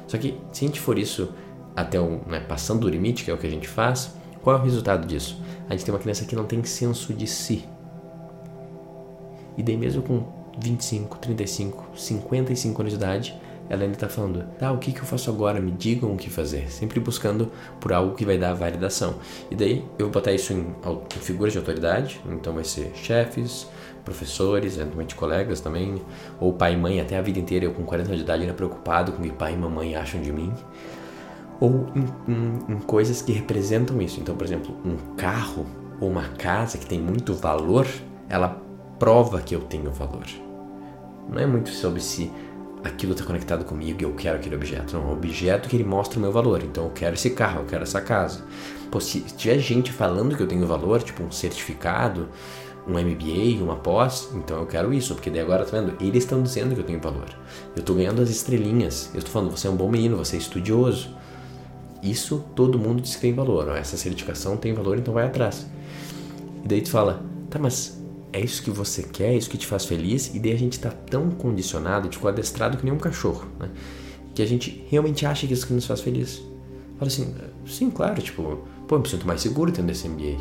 Só 0.08 0.18
que 0.18 0.38
se 0.52 0.66
a 0.66 0.68
gente 0.68 0.80
for 0.80 0.98
isso 0.98 1.34
até 1.76 2.00
o. 2.00 2.22
Né, 2.28 2.40
passando 2.40 2.86
o 2.86 2.90
limite, 2.90 3.24
que 3.24 3.32
é 3.32 3.34
o 3.34 3.38
que 3.38 3.48
a 3.48 3.50
gente 3.50 3.68
faz, 3.68 4.14
qual 4.42 4.58
é 4.58 4.60
o 4.60 4.64
resultado 4.64 5.08
disso? 5.08 5.42
A 5.70 5.74
gente 5.74 5.86
tem 5.86 5.94
uma 5.94 6.00
criança 6.00 6.26
que 6.26 6.36
não 6.36 6.46
tem 6.46 6.64
senso 6.64 7.14
de 7.14 7.28
si. 7.28 7.66
E 9.58 9.64
daí, 9.64 9.78
mesmo 9.78 10.02
com 10.02 10.26
25, 10.60 11.18
35, 11.18 11.86
55 11.96 12.82
anos 12.82 12.94
de 12.94 12.98
idade, 12.98 13.42
ela 13.70 13.84
ainda 13.84 13.96
está 13.96 14.10
falando, 14.10 14.44
tá, 14.60 14.72
o 14.72 14.78
que, 14.78 14.92
que 14.92 15.00
eu 15.00 15.06
faço 15.06 15.30
agora? 15.30 15.60
Me 15.60 15.72
digam 15.72 16.14
o 16.14 16.18
que 16.18 16.30
fazer. 16.30 16.70
Sempre 16.72 17.00
buscando 17.00 17.52
por 17.80 17.94
algo 17.94 18.16
que 18.16 18.26
vai 18.26 18.38
dar 18.38 18.54
validação. 18.54 19.16
E 19.50 19.56
daí 19.56 19.86
eu 19.98 20.06
vou 20.06 20.10
botar 20.10 20.32
isso 20.32 20.54
em, 20.54 20.60
em 20.60 21.20
figuras 21.20 21.54
de 21.54 21.60
autoridade, 21.60 22.20
então 22.30 22.54
vai 22.54 22.64
ser 22.64 22.92
chefes, 22.94 23.68
professores, 24.04 24.76
eventualmente 24.76 25.16
colegas 25.16 25.62
também, 25.62 26.02
ou 26.40 26.54
pai 26.54 26.74
e 26.74 26.78
mãe, 26.78 27.00
até 27.00 27.18
a 27.18 27.22
vida 27.22 27.40
inteira 27.40 27.66
eu 27.66 27.74
com 27.74 27.84
40 27.84 28.10
anos 28.10 28.18
de 28.18 28.24
idade 28.24 28.42
ainda 28.44 28.54
preocupado 28.54 29.14
com 29.14 29.20
o 29.20 29.24
que 29.24 29.32
pai 29.32 29.54
e 29.54 29.58
mamãe 29.58 29.96
acham 29.96 30.22
de 30.22 30.32
mim. 30.32 30.54
Ou 31.60 31.88
em, 31.96 32.32
em, 32.32 32.74
em 32.76 32.80
coisas 32.80 33.22
que 33.22 33.32
representam 33.32 34.02
isso. 34.02 34.20
Então, 34.20 34.36
por 34.36 34.46
exemplo, 34.46 34.76
um 34.84 35.16
carro 35.16 35.66
ou 36.02 36.10
uma 36.10 36.24
casa 36.38 36.78
que 36.78 36.86
tem 36.86 37.00
muito 37.00 37.34
valor, 37.34 37.88
ela 38.28 38.62
prova 39.00 39.42
que 39.42 39.56
eu 39.56 39.62
tenho 39.62 39.92
valor. 39.92 40.26
Não 41.30 41.40
é 41.40 41.46
muito 41.46 41.70
sobre 41.70 42.02
se 42.02 42.30
aquilo 42.84 43.14
está 43.14 43.24
conectado 43.24 43.64
comigo 43.64 44.02
e 44.02 44.04
eu 44.04 44.14
quero 44.14 44.38
aquele 44.38 44.56
objeto. 44.56 44.96
Não, 44.96 45.04
é 45.04 45.06
um 45.08 45.14
objeto 45.14 45.70
que 45.70 45.76
ele 45.76 45.84
mostra 45.84 46.20
o 46.20 46.22
meu 46.22 46.32
valor. 46.32 46.62
Então 46.64 46.86
eu 46.86 46.92
quero 46.92 47.16
esse 47.16 47.30
carro, 47.30 47.62
eu 47.62 47.66
quero 47.66 47.84
essa 47.84 48.02
casa. 48.02 48.44
Pô, 48.92 49.00
se 49.00 49.22
tiver 49.22 49.58
gente 49.60 49.92
falando 49.92 50.36
que 50.36 50.44
eu 50.44 50.48
tenho 50.48 50.66
valor, 50.68 51.02
tipo 51.02 51.24
um 51.24 51.32
certificado, 51.32 52.30
um 52.88 52.94
MBA, 52.94 53.64
uma 53.64 53.78
pós, 53.78 54.30
então 54.36 54.60
eu 54.60 54.66
quero 54.66 54.94
isso, 54.94 55.16
porque 55.16 55.30
daí 55.30 55.40
agora 55.40 55.64
tá 55.64 55.80
vendo? 55.80 55.96
Eles 56.02 56.24
estão 56.24 56.44
dizendo 56.44 56.76
que 56.76 56.82
eu 56.82 56.86
tenho 56.86 57.00
valor. 57.00 57.30
Eu 57.76 57.80
estou 57.80 57.96
ganhando 57.96 58.22
as 58.22 58.30
estrelinhas. 58.30 59.10
Eu 59.14 59.20
estou 59.20 59.32
falando, 59.32 59.52
você 59.52 59.68
é 59.68 59.70
um 59.70 59.76
bom 59.76 59.90
menino, 59.90 60.18
você 60.18 60.36
é 60.36 60.40
estudioso. 60.40 61.10
Isso 62.02 62.44
todo 62.54 62.78
mundo 62.78 63.02
diz 63.02 63.16
que 63.16 63.22
tem 63.22 63.34
valor. 63.34 63.70
Ó, 63.70 63.76
essa 63.76 63.96
certificação 63.96 64.58
tem 64.58 64.74
valor, 64.74 64.98
então 64.98 65.14
vai 65.14 65.26
atrás. 65.26 65.66
E 66.64 66.68
daí 66.68 66.82
tu 66.82 66.90
fala, 66.90 67.24
tá, 67.50 67.58
mas 67.58 68.03
é 68.34 68.40
isso 68.40 68.64
que 68.64 68.72
você 68.72 69.04
quer, 69.04 69.30
é 69.30 69.36
isso 69.36 69.50
que 69.50 69.58
te 69.58 69.68
faz 69.68 69.86
feliz, 69.86 70.34
e 70.34 70.40
daí 70.40 70.52
a 70.52 70.58
gente 70.58 70.74
está 70.74 70.90
tão 70.90 71.30
condicionado, 71.30 72.10
tipo, 72.10 72.28
adestrado 72.28 72.78
que 72.78 72.84
nem 72.84 72.92
um 72.92 72.98
cachorro, 72.98 73.46
né? 73.60 73.70
Que 74.34 74.42
a 74.42 74.46
gente 74.46 74.84
realmente 74.90 75.24
acha 75.24 75.46
que 75.46 75.54
isso 75.54 75.68
que 75.68 75.74
nos 75.74 75.86
faz 75.86 76.02
feliz. 76.02 76.42
Fala 76.98 77.08
assim, 77.08 77.36
sim, 77.68 77.92
claro, 77.92 78.20
tipo, 78.22 78.64
pô, 78.88 78.96
eu 78.96 79.00
me 79.00 79.08
sinto 79.08 79.28
mais 79.28 79.42
seguro 79.42 79.72
tendo 79.72 79.92
esse 79.92 80.10
MBA. 80.10 80.38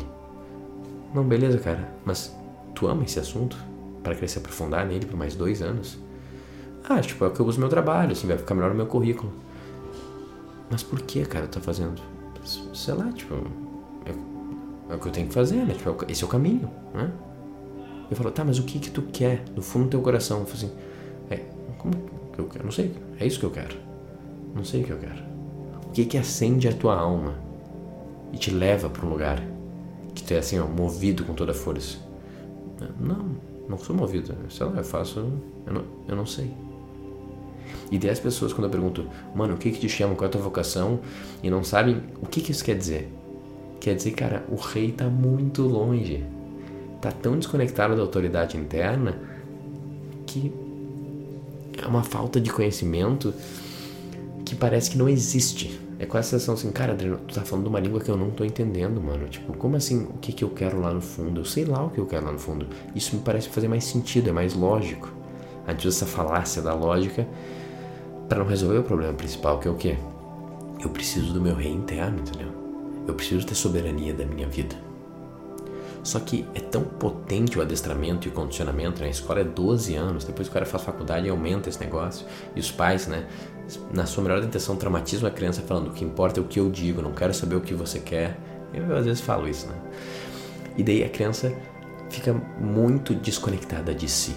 Não, 1.13 1.23
beleza, 1.23 1.59
cara, 1.59 1.93
mas 2.03 2.35
tu 2.73 2.87
ama 2.87 3.03
esse 3.03 3.19
assunto? 3.19 3.55
Para 4.01 4.15
querer 4.15 4.27
se 4.27 4.39
aprofundar 4.39 4.85
nele 4.87 5.05
por 5.05 5.15
mais 5.15 5.35
dois 5.35 5.61
anos? 5.61 5.97
Ah, 6.89 6.99
tipo, 6.99 7.23
é 7.23 7.27
o 7.27 7.31
que 7.31 7.39
eu 7.39 7.45
uso 7.45 7.57
no 7.57 7.61
meu 7.61 7.69
trabalho, 7.69 8.11
assim, 8.11 8.25
vai 8.25 8.37
ficar 8.37 8.55
melhor 8.55 8.71
no 8.71 8.75
meu 8.75 8.87
currículo. 8.87 9.31
Mas 10.71 10.81
por 10.81 10.99
que, 11.01 11.23
cara, 11.25 11.45
tá 11.45 11.61
fazendo? 11.61 12.01
Sei 12.73 12.93
lá, 12.93 13.11
tipo, 13.11 13.35
é, 14.05 14.91
é 14.91 14.95
o 14.95 14.99
que 14.99 15.07
eu 15.07 15.11
tenho 15.11 15.27
que 15.27 15.33
fazer, 15.33 15.63
né? 15.63 15.75
Tipo, 15.75 15.95
esse 16.09 16.23
é 16.23 16.25
o 16.25 16.29
caminho, 16.29 16.69
né? 16.93 17.11
Eu 18.13 18.17
falo, 18.17 18.29
tá, 18.29 18.45
mas 18.45 18.59
o 18.59 18.63
que 18.63 18.77
que 18.77 18.91
tu 18.91 19.01
quer 19.01 19.43
do 19.55 19.61
fundo 19.63 19.85
do 19.85 19.89
teu 19.89 20.01
coração? 20.01 20.41
Eu 20.41 20.45
falo 20.45 20.57
assim, 20.57 20.71
é, 21.31 21.37
como 21.79 21.95
que 22.31 22.37
eu 22.39 22.45
quero? 22.45 22.63
Não 22.63 22.71
sei, 22.71 22.93
é 23.19 23.25
isso 23.25 23.39
que 23.39 23.45
eu 23.45 23.49
quero. 23.49 23.75
Não 24.55 24.63
sei 24.63 24.83
o 24.83 24.85
que 24.85 24.91
eu 24.91 24.99
quero. 24.99 25.23
O 25.87 25.89
que 25.89 26.05
que 26.05 26.15
acende 26.15 26.67
a 26.67 26.73
tua 26.73 26.95
alma 26.95 27.33
e 28.31 28.37
te 28.37 28.51
leva 28.51 28.87
para 28.87 29.03
um 29.03 29.09
lugar 29.09 29.41
que 30.13 30.21
tu 30.21 30.31
é 30.31 30.37
assim, 30.37 30.59
ó, 30.59 30.67
movido 30.67 31.25
com 31.25 31.33
toda 31.33 31.53
a 31.53 31.55
força? 31.55 31.97
Não, 32.99 33.31
não 33.67 33.79
sou 33.79 33.95
movido. 33.95 34.31
Sei 34.47 34.63
lá, 34.63 34.73
eu 34.77 34.83
faço, 34.83 35.19
eu 35.65 35.73
não, 35.73 35.83
eu 36.07 36.15
não 36.15 36.27
sei. 36.27 36.53
E 37.91 37.97
daí 37.97 38.11
as 38.11 38.19
pessoas, 38.19 38.53
quando 38.53 38.65
eu 38.65 38.69
pergunto, 38.69 39.07
mano, 39.33 39.55
o 39.55 39.57
que 39.57 39.71
que 39.71 39.79
te 39.79 39.89
chama, 39.89 40.13
qual 40.13 40.25
é 40.25 40.27
a 40.27 40.31
tua 40.31 40.41
vocação, 40.41 40.99
e 41.41 41.49
não 41.49 41.63
sabem 41.63 42.03
o 42.21 42.27
que 42.27 42.41
que 42.41 42.51
isso 42.51 42.63
quer 42.63 42.77
dizer. 42.77 43.11
Quer 43.79 43.95
dizer, 43.95 44.11
cara, 44.11 44.45
o 44.51 44.55
rei 44.55 44.91
tá 44.91 45.05
muito 45.05 45.63
longe 45.63 46.23
está 47.03 47.11
tão 47.11 47.37
desconectado 47.37 47.95
da 47.95 48.01
autoridade 48.01 48.57
interna 48.57 49.19
que 50.25 50.53
é 51.81 51.85
uma 51.85 52.03
falta 52.03 52.39
de 52.39 52.49
conhecimento 52.49 53.33
que 54.45 54.55
parece 54.55 54.91
que 54.91 54.97
não 54.97 55.09
existe. 55.09 55.79
É 55.99 56.05
com 56.05 56.17
a 56.17 56.23
sensação 56.23 56.53
assim, 56.53 56.71
cara, 56.71 56.93
Adriano, 56.93 57.19
tu 57.27 57.35
tá 57.35 57.41
falando 57.41 57.67
uma 57.67 57.79
língua 57.79 57.99
que 57.99 58.09
eu 58.09 58.17
não 58.17 58.31
tô 58.31 58.43
entendendo, 58.43 59.01
mano. 59.01 59.27
Tipo, 59.27 59.55
como 59.55 59.75
assim, 59.75 60.03
o 60.03 60.17
que 60.17 60.31
que 60.31 60.43
eu 60.43 60.49
quero 60.49 60.79
lá 60.79 60.93
no 60.93 61.01
fundo? 61.01 61.41
Eu 61.41 61.45
sei 61.45 61.65
lá 61.65 61.85
o 61.85 61.89
que 61.89 61.99
eu 61.99 62.05
quero 62.05 62.25
lá 62.25 62.31
no 62.31 62.39
fundo. 62.39 62.67
Isso 62.95 63.15
me 63.15 63.21
parece 63.21 63.49
fazer 63.49 63.67
mais 63.67 63.83
sentido, 63.83 64.29
é 64.29 64.31
mais 64.31 64.53
lógico. 64.53 65.11
A 65.67 65.71
gente 65.71 65.87
usa 65.87 66.03
essa 66.03 66.05
falácia 66.05 66.61
da 66.61 66.73
lógica 66.73 67.27
para 68.27 68.39
não 68.39 68.45
resolver 68.45 68.79
o 68.79 68.83
problema 68.83 69.13
principal, 69.13 69.59
que 69.59 69.67
é 69.67 69.71
o 69.71 69.75
quê? 69.75 69.97
Eu 70.81 70.89
preciso 70.89 71.33
do 71.33 71.41
meu 71.41 71.55
rei 71.55 71.71
interno, 71.71 72.19
entendeu? 72.19 72.51
Eu 73.07 73.13
preciso 73.13 73.45
ter 73.45 73.55
soberania 73.55 74.13
da 74.13 74.25
minha 74.25 74.47
vida. 74.47 74.92
Só 76.03 76.19
que 76.19 76.45
é 76.53 76.59
tão 76.59 76.83
potente 76.83 77.57
o 77.57 77.61
adestramento 77.61 78.27
e 78.27 78.29
o 78.29 78.33
condicionamento, 78.33 78.99
né? 78.99 79.07
A 79.07 79.09
escola 79.09 79.39
é 79.39 79.43
12 79.43 79.95
anos, 79.95 80.25
depois 80.25 80.49
o 80.49 80.51
cara 80.51 80.65
faz 80.65 80.83
faculdade 80.83 81.27
e 81.27 81.29
aumenta 81.29 81.69
esse 81.69 81.79
negócio. 81.79 82.25
E 82.55 82.59
os 82.59 82.69
pais, 82.69 83.07
né? 83.07 83.25
Na 83.93 84.05
sua 84.05 84.21
melhor 84.21 84.43
intenção, 84.43 84.75
traumatizam 84.75 85.27
a 85.27 85.31
criança 85.31 85.61
falando 85.61 85.87
o 85.87 85.91
que 85.91 86.03
importa 86.03 86.41
é 86.41 86.43
o 86.43 86.45
que 86.45 86.59
eu 86.59 86.69
digo, 86.69 87.01
não 87.01 87.13
quero 87.13 87.33
saber 87.33 87.55
o 87.55 87.61
que 87.61 87.73
você 87.73 87.99
quer. 87.99 88.37
Eu 88.73 88.95
às 88.95 89.05
vezes 89.05 89.21
falo 89.21 89.47
isso, 89.47 89.67
né? 89.67 89.75
E 90.77 90.83
daí 90.83 91.03
a 91.03 91.09
criança 91.09 91.53
fica 92.09 92.33
muito 92.33 93.15
desconectada 93.15 93.93
de 93.93 94.09
si. 94.09 94.35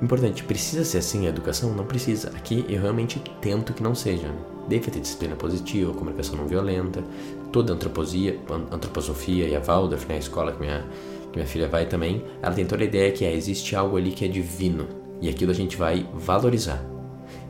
Importante, 0.00 0.44
precisa 0.44 0.84
ser 0.84 0.98
assim 0.98 1.26
a 1.26 1.30
educação? 1.30 1.74
Não 1.74 1.84
precisa. 1.84 2.28
Aqui 2.28 2.64
eu 2.68 2.80
realmente 2.80 3.20
tento 3.40 3.72
que 3.72 3.82
não 3.82 3.94
seja. 3.94 4.28
Né? 4.28 4.38
Deve 4.68 4.90
ter 4.90 5.00
disciplina 5.00 5.34
positiva, 5.34 5.92
comunicação 5.92 6.36
não 6.36 6.46
violenta, 6.46 7.02
toda 7.52 7.72
a 7.72 7.76
antroposia, 7.76 8.38
antroposofia 8.70 9.46
e 9.46 9.56
a 9.56 9.60
Waldorf, 9.60 10.06
né, 10.06 10.16
a 10.16 10.18
escola 10.18 10.52
que 10.52 10.60
minha, 10.60 10.86
que 11.30 11.36
minha 11.36 11.46
filha 11.46 11.68
vai 11.68 11.86
também, 11.86 12.24
ela 12.42 12.54
tem 12.54 12.66
toda 12.66 12.82
a 12.82 12.86
ideia 12.86 13.12
que 13.12 13.24
é, 13.24 13.32
existe 13.32 13.74
algo 13.74 13.96
ali 13.96 14.10
que 14.10 14.24
é 14.24 14.28
divino 14.28 14.88
e 15.20 15.28
aquilo 15.28 15.50
a 15.50 15.54
gente 15.54 15.76
vai 15.76 16.06
valorizar. 16.14 16.84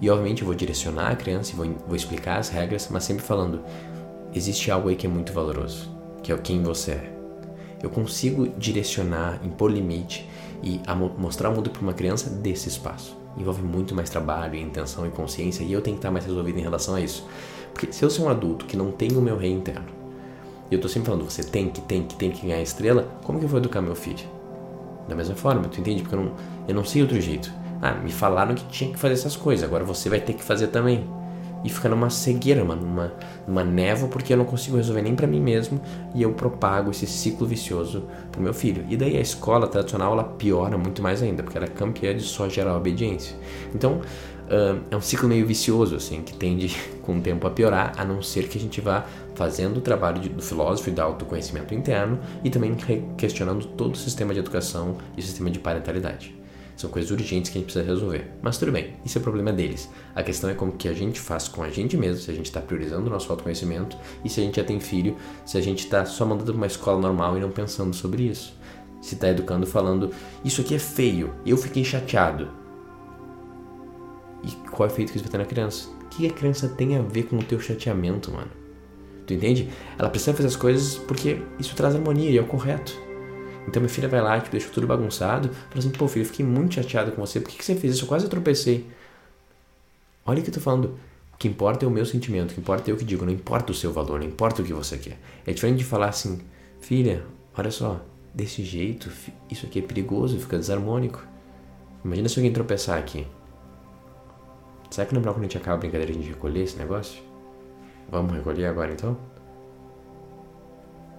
E 0.00 0.08
obviamente 0.08 0.42
eu 0.42 0.46
vou 0.46 0.54
direcionar 0.54 1.10
a 1.10 1.16
criança 1.16 1.52
e 1.52 1.56
vou, 1.56 1.66
vou 1.86 1.96
explicar 1.96 2.38
as 2.38 2.48
regras, 2.48 2.88
mas 2.90 3.04
sempre 3.04 3.24
falando, 3.24 3.60
existe 4.34 4.70
algo 4.70 4.88
aí 4.88 4.96
que 4.96 5.06
é 5.06 5.10
muito 5.10 5.32
valoroso, 5.32 5.90
que 6.22 6.32
é 6.32 6.38
quem 6.38 6.62
você 6.62 6.92
é. 6.92 7.18
Eu 7.82 7.90
consigo 7.90 8.48
direcionar, 8.58 9.40
impor 9.44 9.70
limite 9.70 10.28
e 10.62 10.80
mostrar 11.16 11.50
o 11.50 11.54
mundo 11.54 11.70
para 11.70 11.82
uma 11.82 11.92
criança 11.92 12.28
desse 12.28 12.68
espaço. 12.68 13.16
Envolve 13.36 13.62
muito 13.62 13.94
mais 13.94 14.10
trabalho, 14.10 14.56
intenção 14.56 15.06
e 15.06 15.10
consciência 15.10 15.62
e 15.62 15.72
eu 15.72 15.80
tenho 15.80 15.96
que 15.96 16.00
estar 16.00 16.10
mais 16.10 16.24
resolvido 16.24 16.58
em 16.58 16.62
relação 16.62 16.96
a 16.96 17.00
isso. 17.00 17.24
Porque 17.78 17.92
se 17.92 18.04
eu 18.04 18.11
sou 18.11 18.26
um 18.26 18.28
adulto 18.28 18.64
que 18.66 18.76
não 18.76 18.90
tem 18.90 19.12
o 19.12 19.23
meu 19.23 19.37
rei 19.37 19.52
interno, 19.52 19.87
e 20.68 20.75
eu 20.75 20.80
tô 20.80 20.88
sempre 20.88 21.06
falando, 21.06 21.23
você 21.23 21.44
tem 21.44 21.70
que, 21.70 21.80
tem 21.80 22.02
que, 22.02 22.16
tem 22.16 22.28
que 22.28 22.44
ganhar 22.44 22.61
estrela, 22.61 23.06
como 23.23 23.38
que 23.38 23.44
eu 23.44 23.49
vou 23.49 23.61
educar 23.61 23.80
meu 23.80 23.94
filho? 23.94 24.26
Da 25.08 25.14
mesma 25.14 25.37
forma, 25.37 25.62
tu 25.68 25.78
entende? 25.78 26.02
Porque 26.02 26.16
eu 26.16 26.20
não, 26.20 26.32
eu 26.66 26.75
não 26.75 26.85
sei 26.85 27.02
outro 27.02 27.20
jeito. 27.20 27.52
Ah, 27.80 27.92
me 27.92 28.11
falaram 28.11 28.56
que 28.56 28.64
tinha 28.64 28.90
que 28.90 28.99
fazer 28.99 29.14
essas 29.14 29.37
coisas, 29.37 29.64
agora 29.64 29.85
você 29.85 30.08
vai 30.08 30.18
ter 30.18 30.32
que 30.32 30.42
fazer 30.42 30.66
também 30.66 31.08
e 31.64 31.68
fica 31.68 31.88
numa 31.88 32.11
cegueira, 32.11 32.64
mano, 32.64 32.82
numa, 32.82 33.12
numa 33.47 33.64
névoa, 33.64 34.08
porque 34.08 34.32
eu 34.32 34.37
não 34.37 34.44
consigo 34.44 34.76
resolver 34.76 35.02
nem 35.02 35.14
para 35.14 35.28
mim 35.28 35.40
mesmo 35.40 35.80
e 36.16 36.23
eu 36.23 36.32
propago 36.32 36.90
esse 36.90 37.06
ciclo 37.06 37.47
vicioso 37.47 38.04
pro 38.32 38.42
meu 38.42 38.52
filho. 38.52 38.85
E 38.88 38.97
daí 38.97 39.16
a 39.16 39.20
escola 39.20 39.68
tradicional 39.68 40.14
ela 40.14 40.25
piora 40.25 40.76
muito 40.76 41.00
mais 41.00 41.23
ainda, 41.23 41.44
porque 41.44 41.56
ela 41.56 41.66
é 41.66 41.70
campeã 41.70 42.12
de 42.12 42.23
só 42.23 42.49
gerar 42.49 42.76
obediência. 42.76 43.37
Então 43.73 44.00
uh, 44.48 44.80
é 44.90 44.96
um 44.96 45.00
ciclo 45.00 45.28
meio 45.28 45.46
vicioso, 45.46 45.96
assim, 45.96 46.22
que 46.22 46.34
tende 46.34 46.74
com 47.02 47.18
o 47.18 47.20
tempo 47.20 47.46
a 47.46 47.50
piorar, 47.50 47.92
a 47.96 48.04
não 48.04 48.22
ser 48.22 48.48
que 48.48 48.58
a 48.58 48.60
gente 48.60 48.80
vá 48.80 49.06
fazendo 49.34 49.78
o 49.78 49.80
trabalho 49.80 50.20
de, 50.20 50.28
do 50.28 50.42
filósofo 50.42 50.90
e 50.90 50.92
do 50.92 51.00
autoconhecimento 51.00 51.74
interno 51.74 52.18
e 52.42 52.50
também 52.50 52.76
questionando 53.16 53.66
todo 53.66 53.94
o 53.94 53.96
sistema 53.96 54.34
de 54.34 54.40
educação 54.40 54.98
e 55.16 55.20
o 55.20 55.22
sistema 55.22 55.50
de 55.50 55.58
parentalidade. 55.58 56.36
São 56.76 56.88
coisas 56.90 57.10
urgentes 57.10 57.50
que 57.50 57.58
a 57.58 57.60
gente 57.60 57.72
precisa 57.72 57.84
resolver. 57.84 58.30
Mas 58.40 58.56
tudo 58.56 58.70
bem, 58.70 58.94
isso 59.04 59.18
é 59.18 59.20
problema 59.20 59.52
deles. 59.52 59.90
A 60.14 60.22
questão 60.22 60.48
é 60.48 60.54
como 60.54 60.72
que 60.72 60.86
a 60.86 60.92
gente 60.92 61.18
faz 61.18 61.48
com 61.48 61.60
a 61.60 61.70
gente 61.70 61.96
mesmo, 61.96 62.22
se 62.22 62.30
a 62.30 62.34
gente 62.34 62.46
está 62.46 62.60
priorizando 62.60 63.08
o 63.08 63.10
nosso 63.10 63.30
autoconhecimento 63.32 63.96
e 64.24 64.28
se 64.28 64.40
a 64.40 64.44
gente 64.44 64.56
já 64.56 64.64
tem 64.64 64.78
filho, 64.78 65.16
se 65.44 65.58
a 65.58 65.60
gente 65.60 65.80
está 65.80 66.04
só 66.04 66.24
mandando 66.24 66.52
para 66.52 66.56
uma 66.56 66.66
escola 66.68 67.00
normal 67.00 67.36
e 67.36 67.40
não 67.40 67.50
pensando 67.50 67.94
sobre 67.94 68.22
isso. 68.22 68.56
Se 69.00 69.14
está 69.14 69.28
educando 69.28 69.66
falando, 69.66 70.10
isso 70.44 70.60
aqui 70.60 70.74
é 70.74 70.78
feio, 70.78 71.34
eu 71.44 71.56
fiquei 71.56 71.84
chateado. 71.84 72.48
E 74.42 74.50
qual 74.71 74.88
é 74.88 74.90
o 74.90 74.95
efeito 74.95 75.12
que 75.12 75.18
isso 75.18 75.25
vai 75.25 75.33
ter 75.33 75.38
na 75.38 75.45
criança? 75.45 75.88
O 76.02 76.09
que 76.09 76.26
a 76.26 76.30
criança 76.30 76.68
tem 76.68 76.97
a 76.97 77.02
ver 77.02 77.25
com 77.25 77.37
o 77.37 77.42
teu 77.42 77.61
chateamento, 77.61 78.30
mano? 78.30 78.50
Tu 79.26 79.35
entende? 79.35 79.68
Ela 79.99 80.09
precisa 80.09 80.35
fazer 80.35 80.49
as 80.49 80.57
coisas 80.57 80.97
porque 80.97 81.42
isso 81.59 81.75
traz 81.76 81.95
harmonia 81.95 82.30
e 82.30 82.38
é 82.38 82.40
o 82.40 82.47
correto. 82.47 82.99
Então 83.66 83.83
minha 83.83 83.92
filha 83.92 84.09
vai 84.09 84.23
lá, 84.23 84.40
que 84.40 84.50
deixa 84.50 84.68
tudo 84.71 84.87
bagunçado, 84.87 85.50
fala 85.50 85.78
assim, 85.78 85.90
pô 85.90 86.09
filho, 86.09 86.23
eu 86.23 86.26
fiquei 86.26 86.45
muito 86.45 86.75
chateado 86.75 87.12
com 87.12 87.21
você, 87.21 87.38
por 87.38 87.50
que, 87.50 87.59
que 87.59 87.64
você 87.64 87.75
fez 87.75 87.95
isso? 87.95 88.04
Eu 88.04 88.09
quase 88.09 88.26
tropecei. 88.26 88.87
Olha 90.25 90.40
o 90.40 90.42
que 90.42 90.49
eu 90.49 90.54
tô 90.54 90.61
falando. 90.61 90.99
O 91.35 91.37
que 91.38 91.47
importa 91.47 91.85
é 91.85 91.88
o 91.88 91.90
meu 91.90 92.07
sentimento, 92.07 92.50
o 92.50 92.54
que 92.54 92.61
importa 92.61 92.90
é 92.90 92.92
eu 92.92 92.97
que 92.97 93.04
digo, 93.04 93.25
não 93.25 93.33
importa 93.33 93.71
o 93.71 93.75
seu 93.75 93.92
valor, 93.92 94.18
não 94.18 94.26
importa 94.26 94.62
o 94.62 94.64
que 94.64 94.73
você 94.73 94.97
quer. 94.97 95.18
É 95.47 95.52
diferente 95.52 95.78
de 95.78 95.85
falar 95.85 96.09
assim, 96.09 96.40
filha, 96.80 97.23
olha 97.57 97.71
só, 97.71 98.00
desse 98.35 98.64
jeito, 98.64 99.11
isso 99.50 99.66
aqui 99.66 99.78
é 99.78 99.83
perigoso, 99.83 100.38
fica 100.38 100.59
desarmônico. 100.59 101.23
Imagina 102.04 102.28
se 102.28 102.38
alguém 102.38 102.52
tropeçar 102.52 102.99
aqui. 102.99 103.26
Será 104.90 105.07
que 105.07 105.12
não 105.12 105.18
é 105.18 105.23
melhor 105.23 105.35
quando 105.35 105.45
a 105.45 105.49
gente 105.49 105.59
acaba 105.59 105.76
a 105.76 105.80
brincadeira 105.80 106.12
a 106.12 106.14
gente 106.14 106.28
recolher 106.28 106.62
esse 106.62 106.76
negócio? 106.76 107.23
Vamos 108.11 108.33
recolher 108.33 108.66
agora 108.66 108.92
então? 108.92 109.16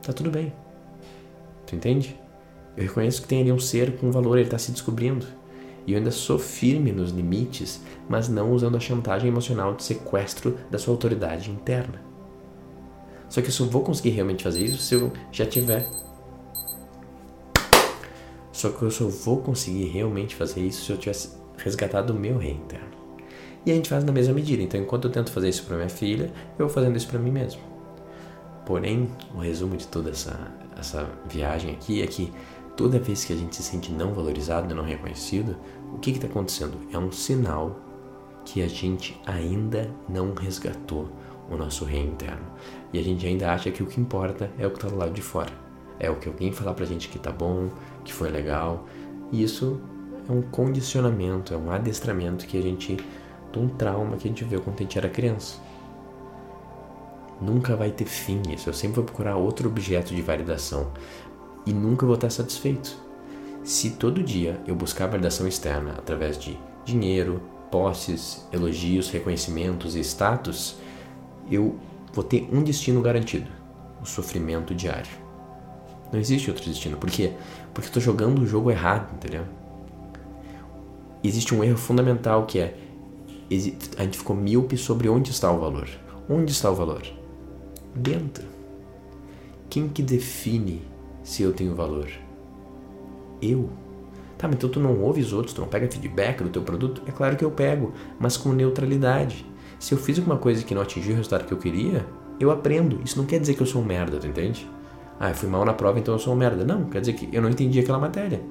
Tá 0.01 0.11
tudo 0.11 0.31
bem. 0.31 0.51
Tu 1.67 1.75
entende? 1.75 2.19
Eu 2.75 2.83
reconheço 2.83 3.21
que 3.21 3.27
tem 3.27 3.41
ali 3.41 3.51
um 3.51 3.59
ser 3.59 3.97
com 3.97 4.11
valor, 4.11 4.37
ele 4.37 4.47
está 4.47 4.57
se 4.57 4.71
descobrindo. 4.71 5.25
E 5.85 5.93
eu 5.93 5.97
ainda 5.97 6.11
sou 6.11 6.39
firme 6.39 6.91
nos 6.91 7.11
limites, 7.11 7.81
mas 8.07 8.27
não 8.27 8.51
usando 8.51 8.77
a 8.77 8.79
chantagem 8.79 9.29
emocional 9.29 9.75
de 9.75 9.83
sequestro 9.83 10.57
da 10.69 10.77
sua 10.77 10.93
autoridade 10.93 11.51
interna. 11.51 12.01
Só 13.27 13.41
que 13.41 13.47
eu 13.47 13.51
só 13.51 13.65
vou 13.65 13.83
conseguir 13.83 14.09
realmente 14.09 14.43
fazer 14.43 14.63
isso 14.63 14.79
se 14.79 14.95
eu 14.95 15.11
já 15.31 15.45
tiver. 15.45 15.87
Só 18.51 18.69
que 18.71 18.81
eu 18.81 18.91
só 18.91 19.05
vou 19.07 19.41
conseguir 19.41 19.85
realmente 19.85 20.35
fazer 20.35 20.61
isso 20.61 20.85
se 20.85 20.91
eu 20.91 20.97
tivesse 20.97 21.37
resgatado 21.57 22.13
o 22.13 22.19
meu 22.19 22.37
rei 22.37 22.53
interno. 22.53 22.98
E 23.65 23.71
a 23.71 23.75
gente 23.75 23.89
faz 23.89 24.03
na 24.03 24.11
mesma 24.11 24.33
medida. 24.33 24.63
Então, 24.63 24.79
enquanto 24.79 25.05
eu 25.05 25.11
tento 25.11 25.31
fazer 25.31 25.49
isso 25.49 25.63
para 25.63 25.75
minha 25.75 25.89
filha, 25.89 26.31
eu 26.57 26.65
vou 26.65 26.69
fazendo 26.69 26.95
isso 26.95 27.07
para 27.07 27.19
mim 27.19 27.31
mesmo. 27.31 27.61
Porém, 28.65 29.09
o 29.33 29.39
resumo 29.39 29.75
de 29.75 29.87
toda 29.87 30.11
essa, 30.11 30.39
essa 30.77 31.09
viagem 31.27 31.71
aqui 31.71 32.01
é 32.01 32.07
que 32.07 32.31
toda 32.77 32.99
vez 32.99 33.25
que 33.25 33.33
a 33.33 33.35
gente 33.35 33.55
se 33.55 33.63
sente 33.63 33.91
não 33.91 34.13
valorizado, 34.13 34.73
não 34.73 34.83
reconhecido, 34.83 35.57
o 35.93 35.97
que 35.97 36.11
está 36.11 36.27
acontecendo? 36.27 36.77
É 36.93 36.97
um 36.97 37.11
sinal 37.11 37.79
que 38.45 38.61
a 38.61 38.67
gente 38.67 39.19
ainda 39.25 39.89
não 40.07 40.33
resgatou 40.33 41.09
o 41.49 41.57
nosso 41.57 41.83
rei 41.83 42.01
interno. 42.01 42.45
E 42.93 42.99
a 42.99 43.03
gente 43.03 43.25
ainda 43.25 43.51
acha 43.51 43.71
que 43.71 43.83
o 43.83 43.85
que 43.85 43.99
importa 43.99 44.49
é 44.57 44.65
o 44.65 44.71
que 44.71 44.77
está 44.77 44.87
do 44.87 44.95
lado 44.95 45.11
de 45.11 45.21
fora. 45.21 45.51
É 45.99 46.09
o 46.09 46.15
que 46.15 46.29
alguém 46.29 46.51
falar 46.51 46.73
pra 46.73 46.85
gente 46.85 47.09
que 47.09 47.19
tá 47.19 47.31
bom, 47.31 47.69
que 48.05 48.13
foi 48.13 48.29
legal. 48.29 48.87
E 49.31 49.43
isso 49.43 49.81
é 50.27 50.31
um 50.31 50.41
condicionamento, 50.41 51.53
é 51.53 51.57
um 51.57 51.71
adestramento 51.71 52.45
que 52.45 52.57
a 52.57 52.61
gente 52.61 52.97
de 53.51 53.59
um 53.59 53.67
trauma 53.67 54.17
que 54.17 54.27
a 54.27 54.31
gente 54.31 54.43
viu 54.43 54.61
quando 54.61 54.77
a 54.77 54.83
gente 54.83 54.97
era 54.97 55.09
criança. 55.09 55.57
Nunca 57.41 57.75
vai 57.75 57.91
ter 57.91 58.05
fim 58.05 58.41
isso. 58.49 58.69
Eu 58.69 58.73
sempre 58.73 58.97
vou 58.97 59.05
procurar 59.05 59.37
outro 59.37 59.69
objeto 59.69 60.13
de 60.13 60.21
validação 60.21 60.91
e 61.65 61.73
nunca 61.73 62.05
vou 62.05 62.15
estar 62.15 62.29
satisfeito. 62.29 62.97
Se 63.63 63.91
todo 63.91 64.23
dia 64.23 64.59
eu 64.65 64.75
buscar 64.75 65.07
validação 65.07 65.47
externa 65.47 65.93
através 65.97 66.37
de 66.37 66.57
dinheiro, 66.83 67.41
posses, 67.71 68.47
elogios, 68.51 69.09
reconhecimentos 69.09 69.95
e 69.95 69.99
status, 69.99 70.77
eu 71.49 71.77
vou 72.13 72.23
ter 72.23 72.47
um 72.51 72.63
destino 72.63 73.01
garantido: 73.01 73.49
o 74.01 74.05
sofrimento 74.05 74.73
diário. 74.73 75.11
Não 76.11 76.19
existe 76.19 76.49
outro 76.49 76.65
destino. 76.65 76.97
Por 76.97 77.09
quê? 77.09 77.33
Porque 77.73 77.87
eu 77.87 77.89
estou 77.89 78.01
jogando 78.01 78.41
o 78.41 78.47
jogo 78.47 78.71
errado, 78.71 79.13
entendeu? 79.13 79.43
Existe 81.23 81.53
um 81.53 81.63
erro 81.63 81.77
fundamental 81.77 82.45
que 82.45 82.59
é 82.59 82.75
a 83.97 84.03
gente 84.03 84.17
ficou 84.17 84.35
míope 84.35 84.77
sobre 84.77 85.09
onde 85.09 85.31
está 85.31 85.51
o 85.51 85.59
valor. 85.59 85.89
Onde 86.29 86.51
está 86.51 86.69
o 86.69 86.75
valor? 86.75 87.01
Dentro. 87.95 88.45
Quem 89.69 89.89
que 89.89 90.03
define 90.03 90.83
se 91.23 91.41
eu 91.41 91.51
tenho 91.51 91.73
valor? 91.73 92.09
Eu. 93.41 93.69
Tá, 94.37 94.47
mas 94.47 94.55
então 94.55 94.69
tu 94.69 94.79
não 94.79 95.01
ouve 95.01 95.21
os 95.21 95.33
outros, 95.33 95.53
tu 95.53 95.61
não 95.61 95.67
pega 95.67 95.89
feedback 95.89 96.43
do 96.43 96.49
teu 96.49 96.61
produto? 96.61 97.01
É 97.07 97.11
claro 97.11 97.35
que 97.35 97.43
eu 97.43 97.51
pego, 97.51 97.93
mas 98.19 98.37
com 98.37 98.49
neutralidade. 98.49 99.45
Se 99.79 99.93
eu 99.93 99.97
fiz 99.97 100.19
alguma 100.19 100.37
coisa 100.37 100.63
que 100.63 100.75
não 100.75 100.81
atingiu 100.81 101.13
o 101.13 101.15
resultado 101.15 101.45
que 101.45 101.51
eu 101.51 101.57
queria, 101.57 102.05
eu 102.39 102.51
aprendo. 102.51 103.01
Isso 103.03 103.17
não 103.17 103.25
quer 103.25 103.39
dizer 103.39 103.55
que 103.55 103.61
eu 103.61 103.65
sou 103.67 103.81
um 103.81 103.85
merda, 103.85 104.17
tu 104.17 104.27
entende? 104.27 104.69
Ah, 105.19 105.29
eu 105.29 105.35
fui 105.35 105.49
mal 105.49 105.65
na 105.65 105.73
prova, 105.73 105.99
então 105.99 106.13
eu 106.13 106.19
sou 106.19 106.33
um 106.33 106.37
merda. 106.37 106.63
Não, 106.63 106.85
quer 106.85 106.99
dizer 106.99 107.13
que 107.13 107.29
eu 107.35 107.41
não 107.41 107.49
entendi 107.49 107.79
aquela 107.79 107.99
matéria 107.99 108.41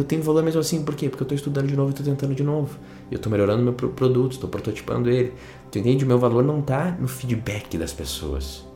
eu 0.00 0.04
tenho 0.04 0.22
valor 0.22 0.42
mesmo 0.42 0.60
assim. 0.60 0.82
Por 0.82 0.94
quê? 0.94 1.08
Porque 1.08 1.22
eu 1.22 1.26
estou 1.26 1.36
estudando 1.36 1.66
de 1.66 1.76
novo 1.76 1.90
estou 1.90 2.04
tentando 2.04 2.34
de 2.34 2.42
novo. 2.42 2.78
Eu 3.10 3.16
estou 3.16 3.30
melhorando 3.30 3.62
meu 3.62 3.72
produto, 3.72 4.32
estou 4.32 4.48
prototipando 4.48 5.10
ele. 5.10 5.32
Tu 5.70 5.78
entende? 5.78 6.04
O 6.04 6.08
meu 6.08 6.18
valor 6.18 6.42
não 6.42 6.60
está 6.60 6.96
no 6.98 7.06
feedback 7.06 7.76
das 7.76 7.92
pessoas. 7.92 8.66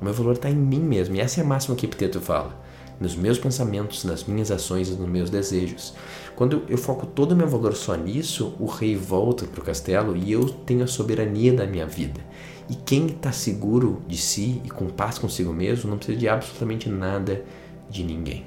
O 0.00 0.04
meu 0.04 0.12
valor 0.12 0.32
está 0.32 0.50
em 0.50 0.56
mim 0.56 0.80
mesmo. 0.80 1.14
E 1.14 1.20
essa 1.20 1.40
é 1.40 1.44
a 1.44 1.46
máxima 1.46 1.76
que 1.76 1.86
Epiteto 1.86 2.20
fala. 2.20 2.62
Nos 3.00 3.16
meus 3.16 3.38
pensamentos, 3.38 4.04
nas 4.04 4.24
minhas 4.24 4.50
ações 4.50 4.88
e 4.88 4.92
nos 4.92 5.08
meus 5.08 5.30
desejos. 5.30 5.94
Quando 6.36 6.62
eu 6.68 6.78
foco 6.78 7.06
todo 7.06 7.32
o 7.32 7.36
meu 7.36 7.48
valor 7.48 7.74
só 7.74 7.94
nisso, 7.94 8.54
o 8.58 8.66
rei 8.66 8.96
volta 8.96 9.46
para 9.46 9.60
o 9.60 9.64
castelo 9.64 10.16
e 10.16 10.30
eu 10.30 10.48
tenho 10.48 10.84
a 10.84 10.86
soberania 10.86 11.52
da 11.52 11.66
minha 11.66 11.86
vida. 11.86 12.20
E 12.68 12.74
quem 12.74 13.06
está 13.06 13.30
seguro 13.32 14.02
de 14.08 14.16
si 14.16 14.60
e 14.64 14.70
com 14.70 14.86
paz 14.86 15.18
consigo 15.18 15.52
mesmo 15.52 15.90
não 15.90 15.98
precisa 15.98 16.18
de 16.18 16.28
absolutamente 16.28 16.88
nada 16.88 17.44
de 17.90 18.02
ninguém. 18.02 18.46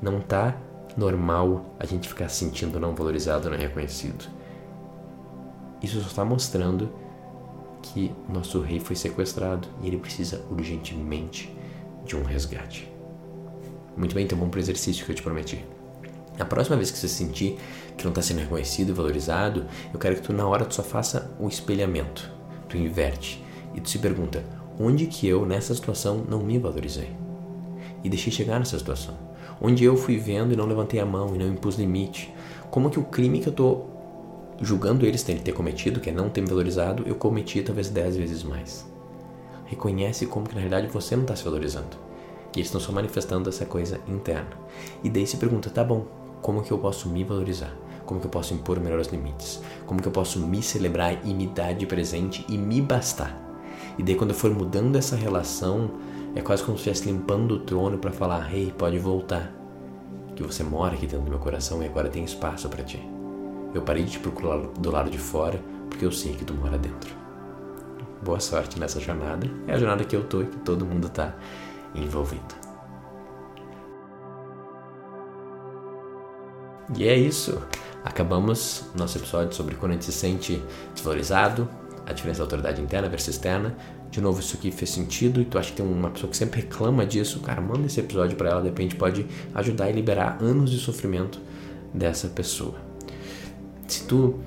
Não 0.00 0.18
está 0.18 0.56
normal 0.96 1.74
a 1.78 1.86
gente 1.86 2.08
ficar 2.08 2.28
se 2.28 2.44
sentindo 2.44 2.78
não 2.78 2.94
valorizado, 2.94 3.50
não 3.50 3.56
reconhecido. 3.56 4.26
Isso 5.82 6.00
só 6.00 6.06
está 6.06 6.24
mostrando 6.24 6.90
que 7.82 8.14
nosso 8.28 8.60
rei 8.60 8.80
foi 8.80 8.96
sequestrado 8.96 9.68
e 9.82 9.88
ele 9.88 9.98
precisa 9.98 10.42
urgentemente 10.50 11.54
de 12.04 12.16
um 12.16 12.22
resgate. 12.22 12.90
Muito 13.96 14.14
bem, 14.14 14.24
então 14.24 14.38
vamos 14.38 14.50
para 14.50 14.58
o 14.58 14.62
exercício 14.62 15.04
que 15.04 15.12
eu 15.12 15.16
te 15.16 15.22
prometi. 15.22 15.64
A 16.38 16.44
próxima 16.44 16.76
vez 16.76 16.90
que 16.90 16.98
você 16.98 17.08
sentir 17.08 17.58
que 17.96 18.04
não 18.04 18.10
está 18.10 18.20
sendo 18.20 18.40
reconhecido 18.40 18.90
e 18.90 18.92
valorizado, 18.92 19.66
eu 19.92 20.00
quero 20.00 20.16
que 20.16 20.22
tu 20.22 20.32
na 20.32 20.46
hora 20.46 20.64
tu 20.64 20.74
só 20.74 20.82
faça 20.82 21.30
o 21.38 21.48
espelhamento. 21.48 22.28
Tu 22.68 22.76
inverte 22.76 23.44
e 23.74 23.80
tu 23.80 23.88
se 23.88 23.98
pergunta: 23.98 24.42
onde 24.78 25.06
que 25.06 25.28
eu 25.28 25.46
nessa 25.46 25.74
situação 25.74 26.24
não 26.28 26.40
me 26.40 26.58
valorizei? 26.58 27.23
E 28.04 28.08
deixei 28.08 28.32
chegar 28.32 28.58
nessa 28.58 28.78
situação 28.78 29.16
onde 29.60 29.84
eu 29.84 29.96
fui 29.96 30.16
vendo 30.16 30.52
e 30.52 30.56
não 30.56 30.66
levantei 30.66 31.00
a 31.00 31.06
mão 31.06 31.34
e 31.34 31.38
não 31.38 31.48
impus 31.48 31.76
limite. 31.76 32.32
Como 32.70 32.90
que 32.90 32.98
o 32.98 33.04
crime 33.04 33.40
que 33.40 33.48
eu 33.48 33.52
estou 33.52 33.90
julgando 34.60 35.04
eles 35.04 35.22
ter 35.22 35.52
cometido, 35.52 36.00
que 36.00 36.10
é 36.10 36.12
não 36.12 36.28
ter 36.28 36.40
me 36.40 36.48
valorizado, 36.48 37.02
eu 37.06 37.14
cometi 37.14 37.62
talvez 37.62 37.88
dez 37.88 38.16
vezes 38.16 38.42
mais. 38.42 38.86
Reconhece 39.66 40.26
como 40.26 40.46
que 40.46 40.54
na 40.54 40.60
realidade 40.60 40.88
você 40.88 41.16
não 41.16 41.22
está 41.22 41.34
se 41.34 41.44
valorizando. 41.44 41.96
E 42.54 42.58
eles 42.58 42.68
estão 42.68 42.80
só 42.80 42.92
manifestando 42.92 43.48
essa 43.48 43.64
coisa 43.64 44.00
interna. 44.06 44.50
E 45.02 45.10
daí 45.10 45.26
se 45.26 45.36
pergunta, 45.36 45.70
tá 45.70 45.82
bom, 45.82 46.06
como 46.40 46.62
que 46.62 46.70
eu 46.70 46.78
posso 46.78 47.08
me 47.08 47.24
valorizar? 47.24 47.74
Como 48.06 48.20
que 48.20 48.26
eu 48.26 48.30
posso 48.30 48.54
impor 48.54 48.78
melhores 48.78 49.08
limites? 49.08 49.60
Como 49.86 50.00
que 50.00 50.06
eu 50.06 50.12
posso 50.12 50.38
me 50.38 50.62
celebrar 50.62 51.26
e 51.26 51.32
me 51.32 51.46
dar 51.46 51.72
de 51.72 51.86
presente 51.86 52.44
e 52.48 52.58
me 52.58 52.80
bastar? 52.80 53.40
E 53.98 54.02
daí 54.02 54.14
quando 54.14 54.30
eu 54.30 54.36
for 54.36 54.50
mudando 54.50 54.96
essa 54.96 55.16
relação, 55.16 55.90
é 56.34 56.40
quase 56.40 56.62
como 56.64 56.76
se 56.76 56.90
estivesse 56.90 57.10
limpando 57.10 57.52
o 57.52 57.58
trono 57.60 57.98
para 57.98 58.10
falar: 58.10 58.40
Rei, 58.40 58.64
hey, 58.64 58.72
pode 58.72 58.98
voltar. 58.98 59.52
Que 60.34 60.42
você 60.42 60.64
mora 60.64 60.94
aqui 60.94 61.06
dentro 61.06 61.24
do 61.24 61.30
meu 61.30 61.38
coração 61.38 61.82
e 61.82 61.86
agora 61.86 62.08
tem 62.08 62.24
espaço 62.24 62.68
para 62.68 62.82
ti. 62.82 63.00
Eu 63.72 63.82
parei 63.82 64.04
de 64.04 64.12
te 64.12 64.18
procurar 64.18 64.58
do 64.58 64.90
lado 64.90 65.08
de 65.08 65.18
fora 65.18 65.60
porque 65.88 66.04
eu 66.04 66.10
sei 66.10 66.34
que 66.34 66.44
tu 66.44 66.54
mora 66.54 66.76
dentro. 66.76 67.14
Boa 68.22 68.40
sorte 68.40 68.80
nessa 68.80 68.98
jornada. 68.98 69.48
É 69.66 69.74
a 69.74 69.78
jornada 69.78 70.04
que 70.04 70.16
eu 70.16 70.24
tô 70.24 70.42
e 70.42 70.46
que 70.46 70.58
todo 70.58 70.84
mundo 70.84 71.08
tá 71.08 71.34
envolvido. 71.94 72.54
E 76.96 77.06
é 77.06 77.14
isso. 77.14 77.62
Acabamos 78.04 78.84
nosso 78.94 79.18
episódio 79.18 79.54
sobre 79.54 79.76
quando 79.76 79.92
a 79.92 79.94
gente 79.94 80.04
se 80.04 80.12
sente 80.12 80.62
desvalorizado, 80.94 81.68
a 82.06 82.12
diferença 82.12 82.38
da 82.38 82.44
autoridade 82.44 82.82
interna 82.82 83.08
versus 83.08 83.34
externa. 83.34 83.74
De 84.14 84.20
novo, 84.20 84.38
isso 84.38 84.56
aqui 84.56 84.70
fez 84.70 84.90
sentido 84.90 85.40
e 85.40 85.44
tu 85.44 85.58
acha 85.58 85.72
que 85.72 85.78
tem 85.78 85.84
uma 85.84 86.08
pessoa 86.08 86.30
que 86.30 86.36
sempre 86.36 86.60
reclama 86.60 87.04
disso, 87.04 87.40
cara, 87.40 87.60
manda 87.60 87.84
esse 87.84 87.98
episódio 87.98 88.36
para 88.36 88.48
ela, 88.48 88.60
de 88.62 88.68
repente 88.68 88.94
pode 88.94 89.26
ajudar 89.52 89.90
e 89.90 89.92
liberar 89.92 90.38
anos 90.40 90.70
de 90.70 90.78
sofrimento 90.78 91.40
dessa 91.92 92.28
pessoa. 92.28 92.76
Se 93.88 94.06
tu 94.06 94.38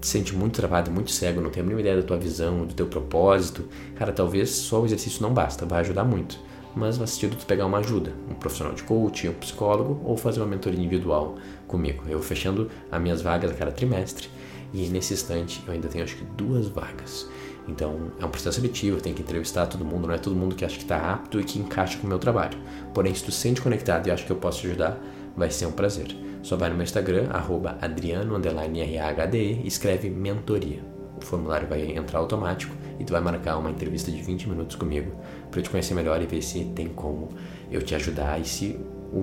te 0.00 0.06
sente 0.06 0.34
muito 0.34 0.54
travado, 0.54 0.90
muito 0.90 1.10
cego, 1.10 1.38
não 1.38 1.50
tem 1.50 1.60
a 1.60 1.64
mínima 1.64 1.82
ideia 1.82 1.96
da 1.96 2.02
tua 2.02 2.16
visão, 2.16 2.64
do 2.64 2.72
teu 2.72 2.86
propósito, 2.86 3.68
cara, 3.94 4.10
talvez 4.10 4.48
só 4.48 4.80
o 4.80 4.86
exercício 4.86 5.20
não 5.20 5.34
basta, 5.34 5.66
vai 5.66 5.80
ajudar 5.80 6.04
muito. 6.04 6.38
mas 6.74 6.96
faz 6.96 7.10
sentido 7.10 7.36
tu 7.36 7.44
pegar 7.44 7.66
uma 7.66 7.76
ajuda, 7.76 8.14
um 8.30 8.32
profissional 8.32 8.72
de 8.72 8.84
coach, 8.84 9.28
um 9.28 9.34
psicólogo 9.34 10.00
ou 10.02 10.16
fazer 10.16 10.40
uma 10.40 10.46
mentoria 10.46 10.78
individual 10.78 11.36
comigo. 11.68 12.04
Eu 12.08 12.22
fechando 12.22 12.70
as 12.90 13.02
minhas 13.02 13.20
vagas 13.20 13.50
a 13.50 13.54
cada 13.54 13.70
trimestre 13.70 14.30
e 14.72 14.88
nesse 14.88 15.14
instante 15.14 15.62
eu 15.66 15.72
ainda 15.72 15.88
tenho 15.88 16.04
acho 16.04 16.16
que 16.16 16.24
duas 16.24 16.68
vagas. 16.68 17.28
Então 17.68 18.10
é 18.18 18.24
um 18.24 18.30
processo 18.30 18.60
seletivo, 18.60 18.96
eu 18.96 19.00
tenho 19.00 19.14
que 19.14 19.22
entrevistar 19.22 19.66
todo 19.66 19.84
mundo, 19.84 20.08
não 20.08 20.14
é 20.14 20.18
todo 20.18 20.34
mundo 20.34 20.54
que 20.54 20.64
acha 20.64 20.76
que 20.76 20.82
está 20.82 21.12
apto 21.12 21.40
e 21.40 21.44
que 21.44 21.58
encaixa 21.58 21.98
com 21.98 22.06
o 22.06 22.08
meu 22.08 22.18
trabalho. 22.18 22.58
Porém, 22.94 23.14
se 23.14 23.24
tu 23.24 23.30
se 23.30 23.38
sente 23.38 23.60
conectado 23.60 24.06
e 24.06 24.10
acha 24.10 24.24
que 24.24 24.32
eu 24.32 24.36
posso 24.36 24.60
te 24.60 24.68
ajudar, 24.68 25.00
vai 25.36 25.50
ser 25.50 25.66
um 25.66 25.72
prazer. 25.72 26.08
Só 26.42 26.56
vai 26.56 26.70
no 26.70 26.76
meu 26.76 26.84
Instagram, 26.84 27.28
arroba 27.30 27.78
adriano__rhde 27.80 29.60
e 29.62 29.66
escreve 29.66 30.08
mentoria. 30.08 30.82
O 31.20 31.24
formulário 31.24 31.68
vai 31.68 31.82
entrar 31.92 32.18
automático 32.18 32.74
e 32.98 33.04
tu 33.04 33.12
vai 33.12 33.20
marcar 33.20 33.58
uma 33.58 33.70
entrevista 33.70 34.10
de 34.10 34.22
20 34.22 34.48
minutos 34.48 34.76
comigo 34.76 35.12
para 35.50 35.60
eu 35.60 35.64
te 35.64 35.70
conhecer 35.70 35.94
melhor 35.94 36.20
e 36.22 36.26
ver 36.26 36.42
se 36.42 36.64
tem 36.64 36.88
como 36.88 37.28
eu 37.70 37.82
te 37.82 37.94
ajudar 37.94 38.40
e 38.40 38.44
se 38.44 38.80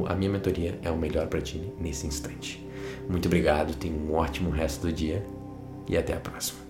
a 0.08 0.14
minha 0.14 0.30
mentoria 0.30 0.78
é 0.84 0.92
o 0.92 0.98
melhor 0.98 1.28
para 1.28 1.42
ti 1.42 1.74
nesse 1.80 2.06
instante. 2.06 2.66
Muito 3.10 3.26
obrigado, 3.26 3.74
tenha 3.76 3.96
um 3.96 4.14
ótimo 4.14 4.50
resto 4.50 4.88
do 4.88 4.94
dia 4.94 5.26
e 5.88 5.97
até 5.97 6.13
a 6.13 6.19
próxima. 6.19 6.67